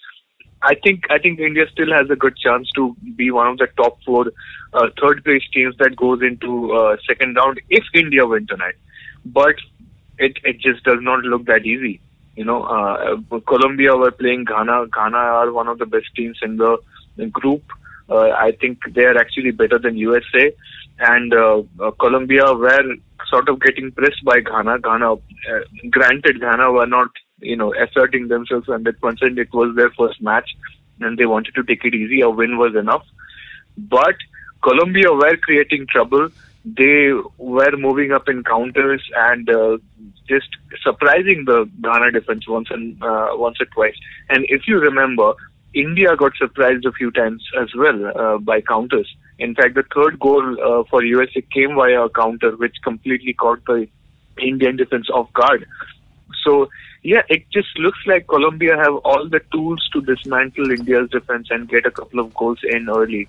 I 0.64 0.74
think 0.82 1.04
I 1.10 1.18
think 1.18 1.38
India 1.38 1.64
still 1.70 1.92
has 1.92 2.08
a 2.10 2.16
good 2.16 2.36
chance 2.36 2.70
to 2.74 2.96
be 3.16 3.30
one 3.30 3.48
of 3.48 3.58
the 3.58 3.68
top 3.76 3.98
four 4.04 4.32
uh, 4.72 4.88
third 5.00 5.22
place 5.22 5.42
teams 5.52 5.76
that 5.78 5.94
goes 5.94 6.22
into 6.22 6.72
uh, 6.72 6.96
second 7.06 7.34
round 7.34 7.60
if 7.68 7.84
India 7.92 8.26
win 8.26 8.46
tonight. 8.46 8.74
But 9.26 9.56
it 10.18 10.38
it 10.42 10.58
just 10.60 10.84
does 10.84 11.00
not 11.00 11.20
look 11.24 11.44
that 11.46 11.66
easy. 11.66 12.00
You 12.36 12.44
know, 12.44 12.62
uh, 12.62 13.40
Colombia 13.46 13.94
were 13.96 14.10
playing 14.10 14.44
Ghana. 14.44 14.86
Ghana 14.88 15.16
are 15.16 15.52
one 15.52 15.68
of 15.68 15.78
the 15.78 15.86
best 15.86 16.06
teams 16.16 16.38
in 16.42 16.56
the, 16.56 16.78
group. 17.30 17.62
Uh, 18.08 18.30
I 18.30 18.50
think 18.60 18.78
they 18.92 19.04
are 19.04 19.16
actually 19.16 19.52
better 19.52 19.78
than 19.78 19.96
USA, 19.96 20.52
and 20.98 21.32
uh, 21.32 21.62
uh, 21.80 21.90
Colombia 21.92 22.52
were 22.52 22.96
sort 23.28 23.48
of 23.48 23.60
getting 23.60 23.92
pressed 23.92 24.24
by 24.24 24.40
Ghana. 24.40 24.80
Ghana, 24.80 25.12
uh, 25.12 25.18
granted, 25.90 26.40
Ghana 26.40 26.72
were 26.72 26.86
not 26.86 27.08
you 27.40 27.56
know 27.56 27.72
asserting 27.74 28.28
themselves 28.28 28.66
100%. 28.66 29.38
It 29.38 29.52
was 29.52 29.74
their 29.76 29.90
first 29.90 30.20
match, 30.22 30.50
and 31.00 31.18
they 31.18 31.26
wanted 31.26 31.54
to 31.54 31.62
take 31.64 31.84
it 31.84 31.94
easy. 31.94 32.20
A 32.20 32.30
win 32.30 32.58
was 32.58 32.74
enough, 32.74 33.04
but 33.76 34.16
Colombia 34.62 35.12
were 35.12 35.36
creating 35.36 35.86
trouble. 35.88 36.28
They 36.64 37.10
were 37.36 37.76
moving 37.76 38.12
up 38.12 38.28
in 38.28 38.42
counters 38.42 39.02
and 39.14 39.48
uh, 39.50 39.76
just 40.26 40.48
surprising 40.82 41.44
the 41.46 41.68
Ghana 41.82 42.12
defense 42.12 42.48
once 42.48 42.68
and 42.70 43.02
uh, 43.02 43.28
once 43.32 43.60
or 43.60 43.66
twice. 43.66 43.96
And 44.30 44.46
if 44.48 44.66
you 44.66 44.78
remember, 44.78 45.34
India 45.74 46.16
got 46.16 46.32
surprised 46.36 46.86
a 46.86 46.92
few 46.92 47.10
times 47.10 47.44
as 47.60 47.68
well 47.76 48.12
uh, 48.16 48.38
by 48.38 48.62
counters. 48.62 49.14
In 49.38 49.54
fact, 49.54 49.74
the 49.74 49.84
third 49.94 50.18
goal 50.20 50.56
uh, 50.62 50.84
for 50.88 51.04
USA 51.04 51.42
came 51.52 51.74
via 51.74 52.04
a 52.04 52.08
counter, 52.10 52.56
which 52.56 52.76
completely 52.82 53.34
caught 53.34 53.62
the 53.66 53.86
Indian 54.40 54.76
defense 54.76 55.10
off 55.10 55.30
guard. 55.34 55.66
So, 56.44 56.68
yeah, 57.04 57.20
it 57.28 57.44
just 57.50 57.78
looks 57.78 57.98
like 58.06 58.26
Colombia 58.26 58.76
have 58.78 58.96
all 59.04 59.28
the 59.28 59.40
tools 59.52 59.86
to 59.92 60.00
dismantle 60.00 60.70
India's 60.70 61.10
defense 61.10 61.48
and 61.50 61.68
get 61.68 61.84
a 61.84 61.90
couple 61.90 62.18
of 62.18 62.32
goals 62.34 62.58
in 62.64 62.88
early. 62.88 63.28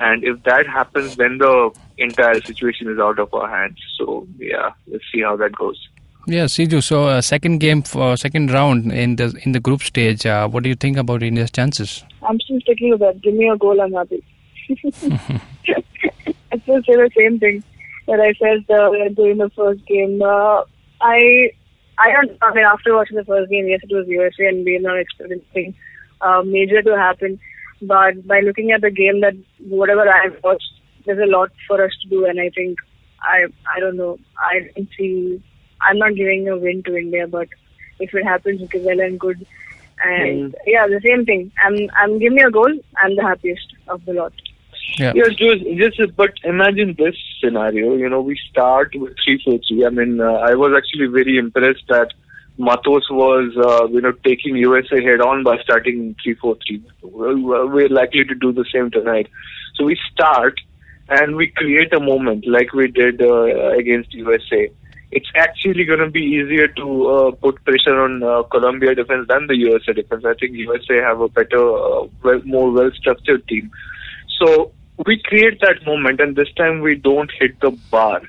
And 0.00 0.24
if 0.24 0.42
that 0.42 0.66
happens, 0.66 1.14
then 1.14 1.38
the 1.38 1.70
entire 1.96 2.40
situation 2.40 2.90
is 2.90 2.98
out 2.98 3.20
of 3.20 3.32
our 3.32 3.48
hands. 3.48 3.78
So, 3.96 4.26
yeah, 4.36 4.72
let's 4.88 5.04
see 5.12 5.22
how 5.22 5.36
that 5.36 5.52
goes. 5.52 5.78
Yeah, 6.26 6.46
Siju. 6.46 6.82
So, 6.82 7.04
uh, 7.04 7.20
second 7.20 7.58
game, 7.58 7.82
for, 7.82 8.16
second 8.16 8.50
round 8.50 8.90
in 8.92 9.14
the 9.14 9.32
in 9.44 9.52
the 9.52 9.60
group 9.60 9.82
stage. 9.82 10.26
Uh, 10.26 10.48
what 10.48 10.64
do 10.64 10.68
you 10.68 10.74
think 10.74 10.96
about 10.96 11.22
India's 11.22 11.52
chances? 11.52 12.02
I'm 12.22 12.40
still 12.40 12.60
sticking 12.62 12.90
with 12.90 13.00
that. 13.00 13.20
Give 13.20 13.34
me 13.34 13.48
a 13.48 13.56
goal, 13.56 13.80
I'm 13.80 13.92
happy. 13.92 14.24
I 14.68 16.58
still 16.62 16.82
say 16.82 16.96
the 16.96 17.10
same 17.16 17.38
thing 17.38 17.62
that 18.08 18.18
I 18.18 18.32
said 18.42 18.68
uh, 18.74 18.90
during 19.14 19.38
the 19.38 19.50
first 19.50 19.86
game. 19.86 20.20
Uh, 20.20 20.62
I 21.00 21.52
I 21.98 22.12
don't. 22.12 22.36
I 22.42 22.52
mean, 22.54 22.64
after 22.64 22.94
watching 22.94 23.16
the 23.16 23.24
first 23.24 23.50
game, 23.50 23.68
yes, 23.68 23.80
it 23.82 23.94
was 23.94 24.06
USA, 24.08 24.46
and 24.46 24.64
we 24.64 24.76
are 24.76 24.80
not 24.80 24.98
expecting 24.98 25.40
anything 25.54 25.74
uh, 26.20 26.42
major 26.44 26.82
to 26.82 26.96
happen. 26.96 27.38
But 27.82 28.26
by 28.26 28.40
looking 28.40 28.72
at 28.72 28.80
the 28.80 28.90
game, 28.90 29.20
that 29.20 29.34
whatever 29.58 30.08
I've 30.08 30.42
watched, 30.42 30.72
there's 31.04 31.18
a 31.18 31.30
lot 31.30 31.50
for 31.68 31.82
us 31.84 31.92
to 32.02 32.08
do, 32.08 32.24
and 32.26 32.40
I 32.40 32.50
think 32.50 32.78
I 33.22 33.46
I 33.74 33.80
don't 33.80 33.96
know. 33.96 34.18
I 34.38 34.70
don't 34.74 34.88
see. 34.96 35.42
I'm 35.80 35.98
not 35.98 36.14
giving 36.14 36.48
a 36.48 36.56
win 36.56 36.82
to 36.84 36.96
India, 36.96 37.26
but 37.26 37.48
if 38.00 38.14
it 38.14 38.24
happens, 38.24 38.62
okay, 38.62 38.80
well 38.80 39.00
and 39.00 39.20
good. 39.20 39.46
And 40.02 40.54
yeah, 40.66 40.86
the 40.86 41.00
same 41.02 41.24
thing. 41.24 41.52
I'm 41.62 41.76
I'm 41.96 42.18
give 42.18 42.32
me 42.32 42.42
a 42.42 42.50
goal. 42.50 42.72
I'm 42.96 43.16
the 43.16 43.22
happiest 43.22 43.74
of 43.88 44.04
the 44.04 44.14
lot. 44.14 44.32
Yeah. 44.98 45.12
Yes, 45.14 45.34
just, 45.34 45.98
just 45.98 46.16
but 46.16 46.34
imagine 46.44 46.94
this 46.96 47.16
scenario. 47.40 47.96
You 47.96 48.08
know, 48.08 48.20
we 48.20 48.38
start 48.50 48.94
with 48.94 49.14
three 49.24 49.42
four 49.44 49.58
three. 49.66 49.84
I 49.84 49.90
mean, 49.90 50.20
uh, 50.20 50.34
I 50.34 50.54
was 50.54 50.72
actually 50.76 51.06
very 51.06 51.36
impressed 51.36 51.84
that 51.88 52.12
Matos 52.58 53.10
was, 53.10 53.56
uh, 53.56 53.88
you 53.88 54.00
know, 54.00 54.12
taking 54.24 54.56
USA 54.56 55.02
head 55.02 55.20
on 55.20 55.42
by 55.42 55.58
starting 55.62 56.14
three 56.22 56.34
four 56.34 56.56
three. 56.66 56.82
Well, 57.02 57.68
we're 57.68 57.88
likely 57.88 58.24
to 58.24 58.34
do 58.34 58.52
the 58.52 58.64
same 58.72 58.90
tonight. 58.90 59.28
So 59.74 59.84
we 59.84 59.98
start 60.12 60.60
and 61.08 61.36
we 61.36 61.48
create 61.48 61.92
a 61.92 62.00
moment 62.00 62.46
like 62.46 62.72
we 62.72 62.88
did 62.88 63.20
uh, 63.20 63.72
against 63.72 64.14
USA. 64.14 64.70
It's 65.10 65.30
actually 65.36 65.84
going 65.84 66.00
to 66.00 66.10
be 66.10 66.22
easier 66.22 66.68
to 66.68 67.06
uh, 67.08 67.30
put 67.32 67.64
pressure 67.64 68.00
on 68.00 68.22
uh, 68.22 68.42
Colombia 68.44 68.94
defense 68.94 69.26
than 69.28 69.46
the 69.46 69.56
USA 69.56 69.92
defense. 69.92 70.24
I 70.24 70.34
think 70.34 70.54
USA 70.54 70.96
have 71.02 71.20
a 71.20 71.28
better, 71.28 71.76
uh, 71.76 72.06
well, 72.22 72.40
more 72.44 72.70
well-structured 72.72 73.46
team. 73.46 73.70
So 74.40 74.72
we 75.06 75.20
create 75.24 75.60
that 75.60 75.84
moment, 75.84 76.20
and 76.20 76.36
this 76.36 76.52
time 76.52 76.80
we 76.80 76.94
don't 76.94 77.30
hit 77.38 77.58
the 77.60 77.72
bar, 77.90 78.22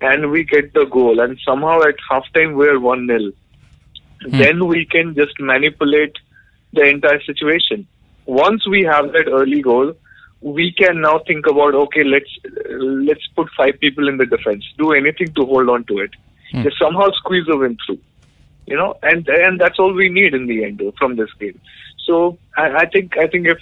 and 0.00 0.30
we 0.30 0.44
get 0.44 0.72
the 0.74 0.84
goal, 0.84 1.20
and 1.20 1.38
somehow 1.44 1.80
at 1.82 1.96
halftime 2.10 2.56
we're 2.56 2.78
one 2.78 3.06
0 3.06 3.32
hmm. 4.22 4.38
Then 4.38 4.66
we 4.66 4.84
can 4.84 5.14
just 5.14 5.38
manipulate 5.40 6.16
the 6.72 6.82
entire 6.82 7.22
situation. 7.22 7.86
Once 8.26 8.68
we 8.68 8.82
have 8.82 9.12
that 9.12 9.28
early 9.28 9.62
goal, 9.62 9.94
we 10.40 10.72
can 10.72 11.00
now 11.00 11.20
think 11.26 11.46
about 11.46 11.74
okay, 11.74 12.04
let's 12.04 12.30
let's 12.70 13.26
put 13.34 13.48
five 13.56 13.80
people 13.80 14.08
in 14.08 14.18
the 14.18 14.26
defense, 14.26 14.64
do 14.76 14.92
anything 14.92 15.32
to 15.34 15.44
hold 15.44 15.68
on 15.70 15.84
to 15.84 15.98
it, 15.98 16.10
hmm. 16.52 16.62
just 16.62 16.78
somehow 16.78 17.10
squeeze 17.12 17.46
a 17.50 17.56
win 17.56 17.76
through. 17.86 17.98
You 18.66 18.76
know, 18.76 18.98
and 19.02 19.26
and 19.26 19.58
that's 19.58 19.78
all 19.78 19.94
we 19.94 20.10
need 20.10 20.34
in 20.34 20.46
the 20.46 20.64
end 20.64 20.82
from 20.98 21.16
this 21.16 21.32
game. 21.40 21.58
So 22.08 22.38
I, 22.56 22.68
I 22.82 22.86
think 22.86 23.18
I 23.18 23.26
think 23.26 23.46
if 23.46 23.58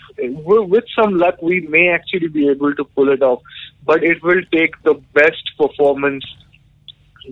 with 0.46 0.84
some 0.98 1.18
luck 1.18 1.42
we 1.42 1.60
may 1.62 1.88
actually 1.88 2.28
be 2.28 2.48
able 2.48 2.74
to 2.76 2.84
pull 2.84 3.08
it 3.12 3.22
off, 3.22 3.42
but 3.84 4.04
it 4.04 4.22
will 4.22 4.42
take 4.52 4.80
the 4.84 4.94
best 5.12 5.50
performance 5.58 6.24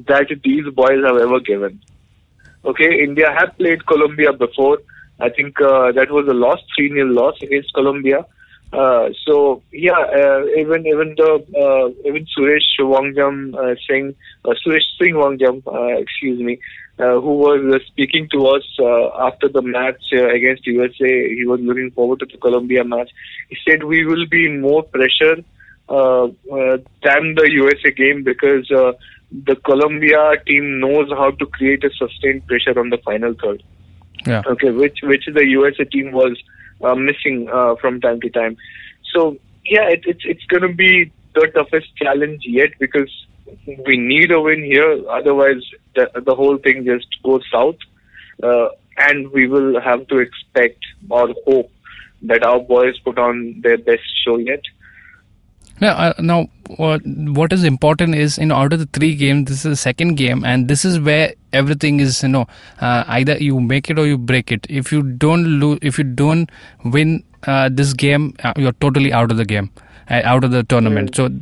that 0.08 0.26
these 0.42 0.66
boys 0.74 1.04
have 1.06 1.16
ever 1.16 1.38
given. 1.38 1.80
Okay, 2.64 2.90
India 3.04 3.32
have 3.38 3.56
played 3.56 3.86
Colombia 3.86 4.32
before. 4.32 4.78
I 5.20 5.28
think 5.30 5.60
uh, 5.60 5.92
that 5.92 6.10
was 6.10 6.26
a 6.28 6.34
loss, 6.34 6.58
three 6.76 6.88
0 6.88 7.06
loss 7.06 7.40
against 7.40 7.72
Colombia. 7.74 8.26
Uh, 8.72 9.10
so 9.24 9.62
yeah, 9.70 9.92
uh, 9.92 10.44
even 10.58 10.84
even 10.84 11.14
the 11.16 11.32
uh, 11.64 12.08
even 12.08 12.26
Suresh 12.36 12.70
Wangjam 12.80 13.54
uh, 13.54 13.76
Singh, 13.86 14.16
uh, 14.44 14.54
Suresh 14.66 14.88
Singh 14.98 15.14
Wangjam, 15.14 15.62
uh, 15.68 15.96
excuse 16.00 16.40
me, 16.40 16.58
uh, 16.98 17.20
who 17.20 17.34
was 17.38 17.74
uh, 17.74 17.78
speaking 17.86 18.28
to 18.32 18.46
us 18.46 18.62
uh, 18.78 19.26
after 19.26 19.48
the 19.48 19.62
match 19.62 20.02
uh, 20.12 20.28
against 20.28 20.66
USA. 20.66 21.34
He 21.34 21.44
was 21.46 21.60
looking 21.60 21.90
forward 21.90 22.20
to 22.20 22.26
the 22.26 22.38
Colombia 22.38 22.84
match. 22.84 23.10
He 23.48 23.56
said 23.68 23.84
we 23.84 24.04
will 24.04 24.26
be 24.28 24.46
in 24.46 24.60
more 24.60 24.82
pressure 24.82 25.36
uh, 25.88 26.24
uh, 26.24 26.78
than 27.02 27.34
the 27.34 27.48
USA 27.52 27.90
game 27.90 28.22
because 28.22 28.70
uh, 28.70 28.92
the 29.30 29.56
Colombia 29.56 30.34
team 30.46 30.80
knows 30.80 31.10
how 31.10 31.32
to 31.32 31.46
create 31.46 31.82
a 31.84 31.90
sustained 31.90 32.46
pressure 32.46 32.78
on 32.78 32.90
the 32.90 32.98
final 32.98 33.34
third. 33.42 33.62
Yeah. 34.26 34.42
Okay, 34.46 34.70
which 34.70 35.00
which 35.02 35.28
the 35.32 35.46
USA 35.46 35.84
team 35.84 36.12
was 36.12 36.40
uh, 36.82 36.94
missing 36.94 37.48
uh, 37.52 37.74
from 37.80 38.00
time 38.00 38.20
to 38.20 38.30
time. 38.30 38.56
So 39.12 39.36
yeah, 39.66 39.88
it, 39.88 40.04
it's 40.06 40.22
it's 40.24 40.44
going 40.46 40.62
to 40.62 40.74
be 40.74 41.12
the 41.34 41.48
toughest 41.48 41.94
challenge 41.96 42.42
yet 42.46 42.70
because 42.78 43.10
we 43.86 43.96
need 43.96 44.30
a 44.30 44.40
win 44.40 44.62
here. 44.62 45.08
Otherwise, 45.08 45.62
the, 45.94 46.10
the 46.24 46.34
whole 46.34 46.58
thing 46.58 46.84
just 46.84 47.06
goes 47.22 47.42
south, 47.52 47.76
uh, 48.42 48.68
and 48.98 49.30
we 49.32 49.46
will 49.46 49.80
have 49.80 50.06
to 50.08 50.18
expect 50.18 50.78
or 51.10 51.34
hope 51.46 51.70
that 52.22 52.42
our 52.44 52.60
boys 52.60 52.98
put 53.00 53.18
on 53.18 53.60
their 53.62 53.76
best 53.76 54.02
show 54.24 54.38
yet. 54.38 54.62
Now, 55.80 55.96
uh, 55.96 56.12
now 56.20 56.48
what, 56.76 57.02
what 57.04 57.52
is 57.52 57.64
important 57.64 58.14
is, 58.14 58.38
in 58.38 58.52
order 58.52 58.76
the 58.76 58.86
three 58.86 59.14
games, 59.16 59.48
this 59.48 59.58
is 59.58 59.62
the 59.64 59.76
second 59.76 60.14
game, 60.14 60.44
and 60.44 60.68
this 60.68 60.84
is 60.84 61.00
where 61.00 61.34
everything 61.52 62.00
is, 62.00 62.22
you 62.22 62.28
know, 62.28 62.46
uh, 62.80 63.04
either 63.08 63.36
you 63.36 63.60
make 63.60 63.90
it 63.90 63.98
or 63.98 64.06
you 64.06 64.16
break 64.16 64.52
it. 64.52 64.66
If 64.70 64.92
you 64.92 65.02
don't 65.02 65.44
lose, 65.44 65.80
if 65.82 65.98
you 65.98 66.04
don't 66.04 66.48
win 66.84 67.24
uh, 67.42 67.68
this 67.72 67.92
game, 67.92 68.34
uh, 68.44 68.52
you're 68.56 68.72
totally 68.72 69.12
out 69.12 69.32
of 69.32 69.36
the 69.36 69.44
game, 69.44 69.70
uh, 70.08 70.20
out 70.24 70.44
of 70.44 70.52
the 70.52 70.62
tournament. 70.62 71.16
So 71.16 71.28
th- 71.28 71.40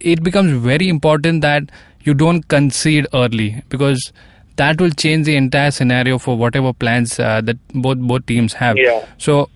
it 0.00 0.22
becomes 0.22 0.52
very 0.52 0.88
important 0.88 1.42
that 1.42 1.64
you 2.00 2.14
don't 2.14 2.46
concede 2.48 3.06
early 3.14 3.62
because 3.68 4.12
that 4.56 4.80
will 4.80 4.90
change 4.90 5.26
the 5.26 5.36
entire 5.36 5.70
scenario 5.70 6.18
for 6.18 6.36
whatever 6.36 6.72
plans 6.72 7.18
uh, 7.18 7.40
that 7.40 7.56
both 7.74 7.98
both 7.98 8.26
teams 8.26 8.52
have. 8.54 8.76
Yeah. 8.76 9.06
So. 9.18 9.48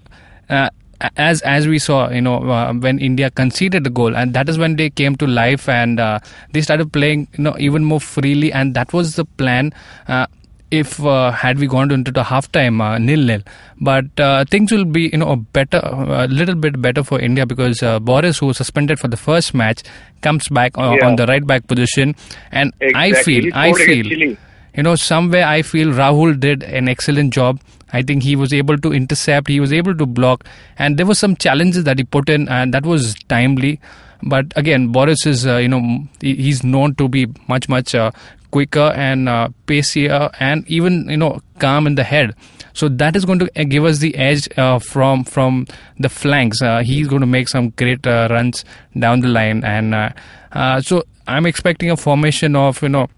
Uh, 0.49 0.71
as 1.17 1.43
as 1.43 1.69
we 1.69 1.79
saw, 1.79 2.09
you 2.11 2.21
know, 2.21 2.51
uh, 2.51 2.73
when 2.73 2.99
India 2.99 3.31
conceded 3.31 3.85
the 3.85 3.91
goal, 3.91 4.17
and 4.17 4.33
that 4.33 4.49
is 4.49 4.57
when 4.57 4.77
they 4.77 4.89
came 4.89 5.17
to 5.17 5.27
life 5.27 5.69
and 5.69 6.01
uh, 6.01 6.19
they 6.53 6.63
started 6.63 6.93
playing, 6.93 7.29
you 7.37 7.45
know, 7.45 7.55
even 7.59 7.85
more 7.85 8.01
freely, 8.01 8.53
and 8.53 8.75
that 8.75 8.93
was 8.93 9.17
the 9.17 9.25
plan. 9.25 9.75
Uh, 10.09 10.27
if 10.71 11.05
uh, 11.05 11.31
had 11.31 11.59
we 11.59 11.67
gone 11.67 11.91
into 11.93 12.11
the 12.11 12.23
halftime 12.25 12.81
uh, 12.83 12.99
nil 12.99 13.21
nil, 13.21 13.41
but 13.81 14.19
uh, 14.19 14.45
things 14.47 14.73
will 14.73 14.85
be 14.85 15.03
you 15.13 15.19
know 15.19 15.29
a 15.33 15.37
better, 15.37 15.79
a 15.83 16.27
little 16.27 16.55
bit 16.57 16.81
better 16.83 17.05
for 17.05 17.21
India 17.21 17.47
because 17.47 17.83
uh, 17.83 17.99
Boris, 18.01 18.39
who 18.39 18.47
was 18.47 18.57
suspended 18.57 18.99
for 18.99 19.09
the 19.09 19.17
first 19.17 19.55
match, 19.55 19.83
comes 20.23 20.49
back 20.49 20.77
on, 20.77 20.97
Yeah. 20.97 21.07
on 21.07 21.17
the 21.17 21.27
right 21.27 21.47
back 21.47 21.67
position, 21.69 22.17
and 22.51 22.73
I 22.95 23.13
feel, 23.13 23.55
I 23.55 23.73
feel, 23.75 24.07
you 24.07 24.83
know, 24.83 24.95
somewhere 24.97 25.47
I 25.47 25.63
feel 25.63 25.89
Rahul 25.89 26.39
did 26.39 26.63
an 26.65 26.89
excellent 26.89 27.33
job. 27.33 27.61
I 27.93 28.03
think 28.03 28.25
he 28.25 28.35
was 28.35 28.53
able 28.53 28.77
to 28.79 28.93
intercept, 28.93 29.49
he 29.49 29.61
was 29.61 29.73
able 29.73 29.95
to 29.97 30.05
block, 30.07 30.45
and 30.79 30.97
there 30.99 31.07
were 31.07 31.15
some 31.15 31.37
challenges 31.37 31.85
that 31.85 31.99
he 31.99 32.05
put 32.05 32.29
in, 32.29 32.49
and 32.49 32.75
that 32.75 32.85
was 32.85 33.15
timely. 33.29 33.79
But 34.23 34.47
again, 34.57 34.89
Boris 34.89 35.25
is, 35.27 35.47
uh, 35.47 35.59
you 35.59 35.69
know, 35.69 36.01
he's 36.21 36.65
known 36.65 36.95
to 36.97 37.07
be 37.07 37.27
much, 37.49 37.69
much 37.69 37.95
uh, 37.95 38.11
quicker 38.51 38.93
and 38.95 39.29
uh, 39.29 39.49
pacier, 39.67 40.31
and 40.41 40.67
even, 40.69 41.09
you 41.09 41.17
know, 41.17 41.41
calm 41.59 41.87
in 41.87 41.95
the 41.95 42.05
head. 42.05 42.35
So 42.73 42.89
that 42.89 43.17
is 43.17 43.25
going 43.25 43.39
to 43.39 43.51
uh, 43.59 43.65
give 43.65 43.85
us 43.85 43.99
the 43.99 44.15
edge 44.17 44.49
uh, 44.59 44.79
from 44.79 45.25
from 45.25 45.67
the 45.99 46.11
flanks. 46.11 46.61
Uh, 46.61 46.83
he's 46.85 47.09
going 47.09 47.21
to 47.21 47.27
make 47.27 47.49
some 47.49 47.71
great 47.71 48.07
uh, 48.07 48.29
runs 48.31 48.65
down 48.99 49.21
the 49.21 49.29
line, 49.29 49.65
and 49.65 49.95
uh, 49.95 50.11
uh, 50.53 50.81
so 50.83 51.03
I'm 51.27 51.47
expecting 51.47 51.91
a 51.91 51.97
formation 51.97 52.55
of, 52.55 52.83
you 52.83 52.91
know 52.91 53.09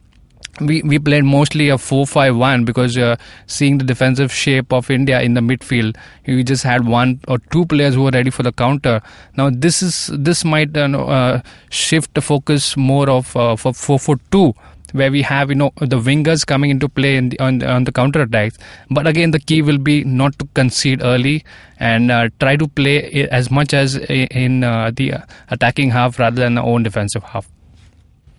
we 0.61 0.83
we 0.83 0.99
played 0.99 1.25
mostly 1.25 1.69
a 1.69 1.77
4-5-1 1.77 2.65
because 2.65 2.97
uh, 2.97 3.17
seeing 3.47 3.79
the 3.79 3.85
defensive 3.85 4.33
shape 4.33 4.73
of 4.73 4.91
India 4.91 5.21
in 5.21 5.35
the 5.35 5.41
midfield, 5.41 5.97
you 6.25 6.43
just 6.43 6.63
had 6.63 6.87
one 6.87 7.21
or 7.29 7.39
two 7.51 7.65
players 7.67 7.95
who 7.95 8.03
were 8.03 8.11
ready 8.11 8.31
for 8.31 8.43
the 8.43 8.53
counter. 8.53 9.01
Now 9.37 9.51
this 9.51 9.83
is 9.83 10.11
this 10.13 10.45
might 10.45 10.77
uh, 10.77 11.43
shift 11.71 12.15
the 12.15 12.21
focus 12.21 12.77
more 12.77 13.09
of 13.09 13.37
uh, 13.37 13.57
for 13.57 13.73
4-4-2 13.73 14.55
where 14.93 15.11
we 15.11 15.23
have 15.23 15.49
you 15.49 15.55
know 15.55 15.73
the 15.77 15.99
wingers 15.99 16.47
coming 16.47 16.71
into 16.71 16.89
play 16.89 17.17
in 17.17 17.31
the, 17.31 17.39
on, 17.41 17.63
on 17.63 17.85
the 17.85 17.93
counter 17.93 18.23
attacks. 18.23 18.59
But 18.91 19.07
again, 19.07 19.31
the 19.31 19.39
key 19.39 19.63
will 19.63 19.79
be 19.79 20.05
not 20.05 20.39
to 20.39 20.49
concede 20.55 21.03
early 21.03 21.45
and 21.79 22.11
uh, 22.11 22.29
try 22.41 22.57
to 22.57 22.69
play 22.69 23.29
as 23.31 23.51
much 23.51 23.75
as 23.75 23.97
in 23.97 24.65
uh, 24.65 24.91
the 24.95 25.15
attacking 25.51 25.91
half 25.91 26.19
rather 26.19 26.41
than 26.41 26.55
the 26.55 26.63
own 26.63 26.83
defensive 26.83 27.23
half. 27.23 27.49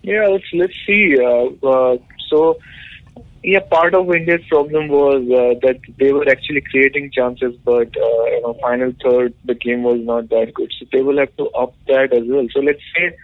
Yeah, 0.02 0.26
let's 0.28 0.44
let's 0.52 0.74
see. 0.86 1.16
Uh, 1.20 1.66
uh, 1.66 1.98
so 2.28 2.56
Yeah, 3.42 3.60
part 3.60 3.94
of 3.94 4.10
India's 4.14 4.44
problem 4.48 4.88
was 4.88 5.22
uh, 5.32 5.58
that 5.62 5.80
they 5.98 6.12
were 6.12 6.28
actually 6.28 6.60
creating 6.60 7.10
chances, 7.10 7.54
but 7.64 7.88
uh, 7.96 8.24
you 8.32 8.40
know, 8.42 8.54
final 8.60 8.92
third, 9.02 9.32
the 9.46 9.54
game 9.54 9.82
was 9.82 10.00
not 10.00 10.28
that 10.28 10.52
good. 10.52 10.70
So 10.78 10.84
they 10.92 11.00
will 11.00 11.16
have 11.18 11.34
to 11.38 11.48
up 11.50 11.74
that 11.86 12.12
as 12.12 12.24
well. 12.26 12.46
So 12.52 12.60
let's 12.60 12.82
say, 12.94 13.16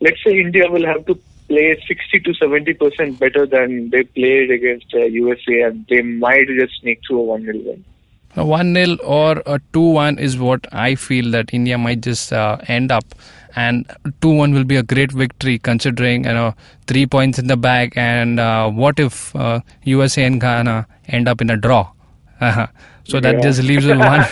let's 0.00 0.22
say 0.22 0.38
India 0.38 0.70
will 0.70 0.84
have 0.84 1.06
to 1.06 1.18
play 1.48 1.82
60 1.86 2.20
to 2.20 2.34
70 2.34 2.74
percent 2.74 3.18
better 3.18 3.46
than 3.46 3.90
they 3.90 4.04
played 4.04 4.50
against 4.50 4.92
uh, 4.94 5.04
USA, 5.04 5.62
and 5.62 5.86
they 5.88 6.02
might 6.02 6.46
just 6.48 6.80
sneak 6.80 7.00
through 7.06 7.20
a 7.20 7.24
one 7.24 7.44
0 7.44 7.58
win. 7.64 7.84
A 8.36 8.44
1 8.44 8.74
0 8.74 8.96
or 9.04 9.42
a 9.46 9.60
2 9.72 9.80
1 9.80 10.18
is 10.18 10.36
what 10.36 10.66
I 10.72 10.96
feel 10.96 11.30
that 11.30 11.54
India 11.54 11.78
might 11.78 12.00
just 12.00 12.32
uh, 12.32 12.58
end 12.66 12.90
up. 12.90 13.04
And 13.54 13.88
2 14.22 14.28
1 14.28 14.52
will 14.52 14.64
be 14.64 14.74
a 14.74 14.82
great 14.82 15.12
victory 15.12 15.60
considering 15.60 16.24
you 16.24 16.34
know 16.34 16.54
three 16.88 17.06
points 17.06 17.38
in 17.38 17.46
the 17.46 17.56
bag. 17.56 17.92
And 17.94 18.40
uh, 18.40 18.70
what 18.70 18.98
if 18.98 19.36
uh, 19.36 19.60
USA 19.84 20.24
and 20.24 20.40
Ghana 20.40 20.86
end 21.06 21.28
up 21.28 21.40
in 21.40 21.50
a 21.50 21.56
draw? 21.56 21.90
Uh-huh. 22.40 22.66
so 23.04 23.20
that 23.20 23.34
Yeah. 23.36 23.40
just 23.40 23.62
leaves 23.62 23.86
us 23.86 23.98
one. 23.98 24.24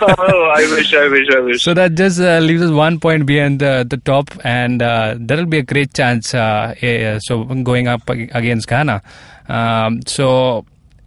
oh, 0.00 0.52
I 0.56 0.62
wish, 0.74 0.94
I 0.94 1.08
wish, 1.08 1.28
I 1.34 1.40
wish. 1.40 1.62
So 1.62 1.74
that 1.74 1.94
just 1.94 2.20
uh, 2.20 2.38
leaves 2.38 2.62
us 2.62 2.70
one 2.70 3.00
point 3.00 3.26
behind 3.26 3.60
the, 3.60 3.86
the 3.88 3.96
top, 3.96 4.30
and 4.44 4.82
uh, 4.82 5.16
that'll 5.18 5.46
be 5.46 5.58
a 5.58 5.62
great 5.62 5.92
chance. 5.94 6.34
Uh, 6.34 6.74
so 7.20 7.44
going 7.44 7.88
up 7.88 8.08
against 8.08 8.68
Ghana. 8.68 9.02
Um, 9.48 10.00
so. 10.06 10.64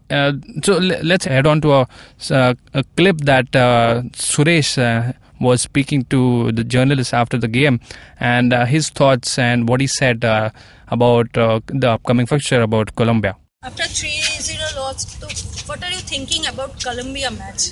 Uh, 0.10 0.34
so 0.62 0.74
le- 0.74 1.02
let's 1.04 1.24
head 1.24 1.48
on 1.48 1.62
to 1.62 1.72
a, 1.72 1.88
uh, 2.32 2.54
a 2.74 2.84
clip 2.98 3.20
that 3.20 3.56
uh, 3.56 4.02
Suresh 4.12 4.78
uh, 4.78 5.14
was 5.40 5.62
speaking 5.62 6.04
to 6.10 6.52
the 6.52 6.66
journalists 6.66 7.14
after 7.14 7.38
the 7.38 7.48
game, 7.48 7.80
and 8.20 8.52
uh, 8.52 8.66
his 8.66 8.90
thoughts 8.90 9.40
and 9.40 9.70
what 9.70 9.80
he 9.80 9.88
said 9.88 10.26
uh, 10.26 10.50
about 10.90 11.38
uh, 11.38 11.62
the 11.68 11.92
upcoming 11.92 12.26
fixture 12.26 12.62
about 12.62 12.94
Colombia. 12.98 13.38
After 13.64 13.84
3-0 13.84 14.76
loss, 14.76 15.06
so 15.20 15.28
what 15.68 15.84
are 15.84 15.92
you 15.92 16.00
thinking 16.00 16.48
about 16.48 16.80
Colombia 16.82 17.30
match? 17.30 17.70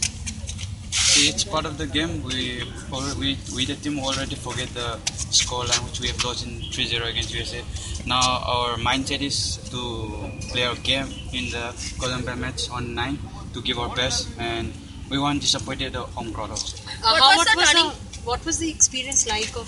It's 1.17 1.43
part 1.43 1.65
of 1.65 1.79
the 1.79 1.87
game. 1.87 2.21
We, 2.21 2.61
we, 3.17 3.39
we 3.55 3.65
the 3.65 3.73
team 3.73 3.97
already 3.97 4.35
forget 4.35 4.67
the 4.75 4.99
scoreline 5.33 5.83
which 5.89 5.99
we 5.99 6.09
have 6.09 6.23
lost 6.23 6.45
in 6.45 6.59
3-0 6.61 7.09
against 7.09 7.33
USA. 7.33 7.63
Now 8.05 8.21
our 8.21 8.75
mindset 8.77 9.21
is 9.21 9.57
to 9.71 10.29
play 10.51 10.65
our 10.65 10.75
game 10.75 11.07
in 11.33 11.49
the 11.49 11.73
Colombia 11.99 12.35
match 12.35 12.69
on 12.69 12.93
9 12.93 13.17
to 13.55 13.61
give 13.63 13.79
our 13.79 13.89
best 13.95 14.29
and 14.37 14.71
we 15.09 15.17
want 15.17 15.41
disappointed 15.41 15.93
the 15.93 16.01
home 16.03 16.31
crowd 16.31 16.51
also. 16.51 16.77
Uh, 17.03 17.13
What 17.13 17.19
how 17.19 17.29
was 17.35 17.47
what 17.47 17.57
the 17.57 17.65
turning- 17.65 17.89
the- 17.89 18.08
What 18.23 18.45
was 18.45 18.59
the 18.59 18.69
experience 18.69 19.27
like 19.27 19.55
of 19.55 19.67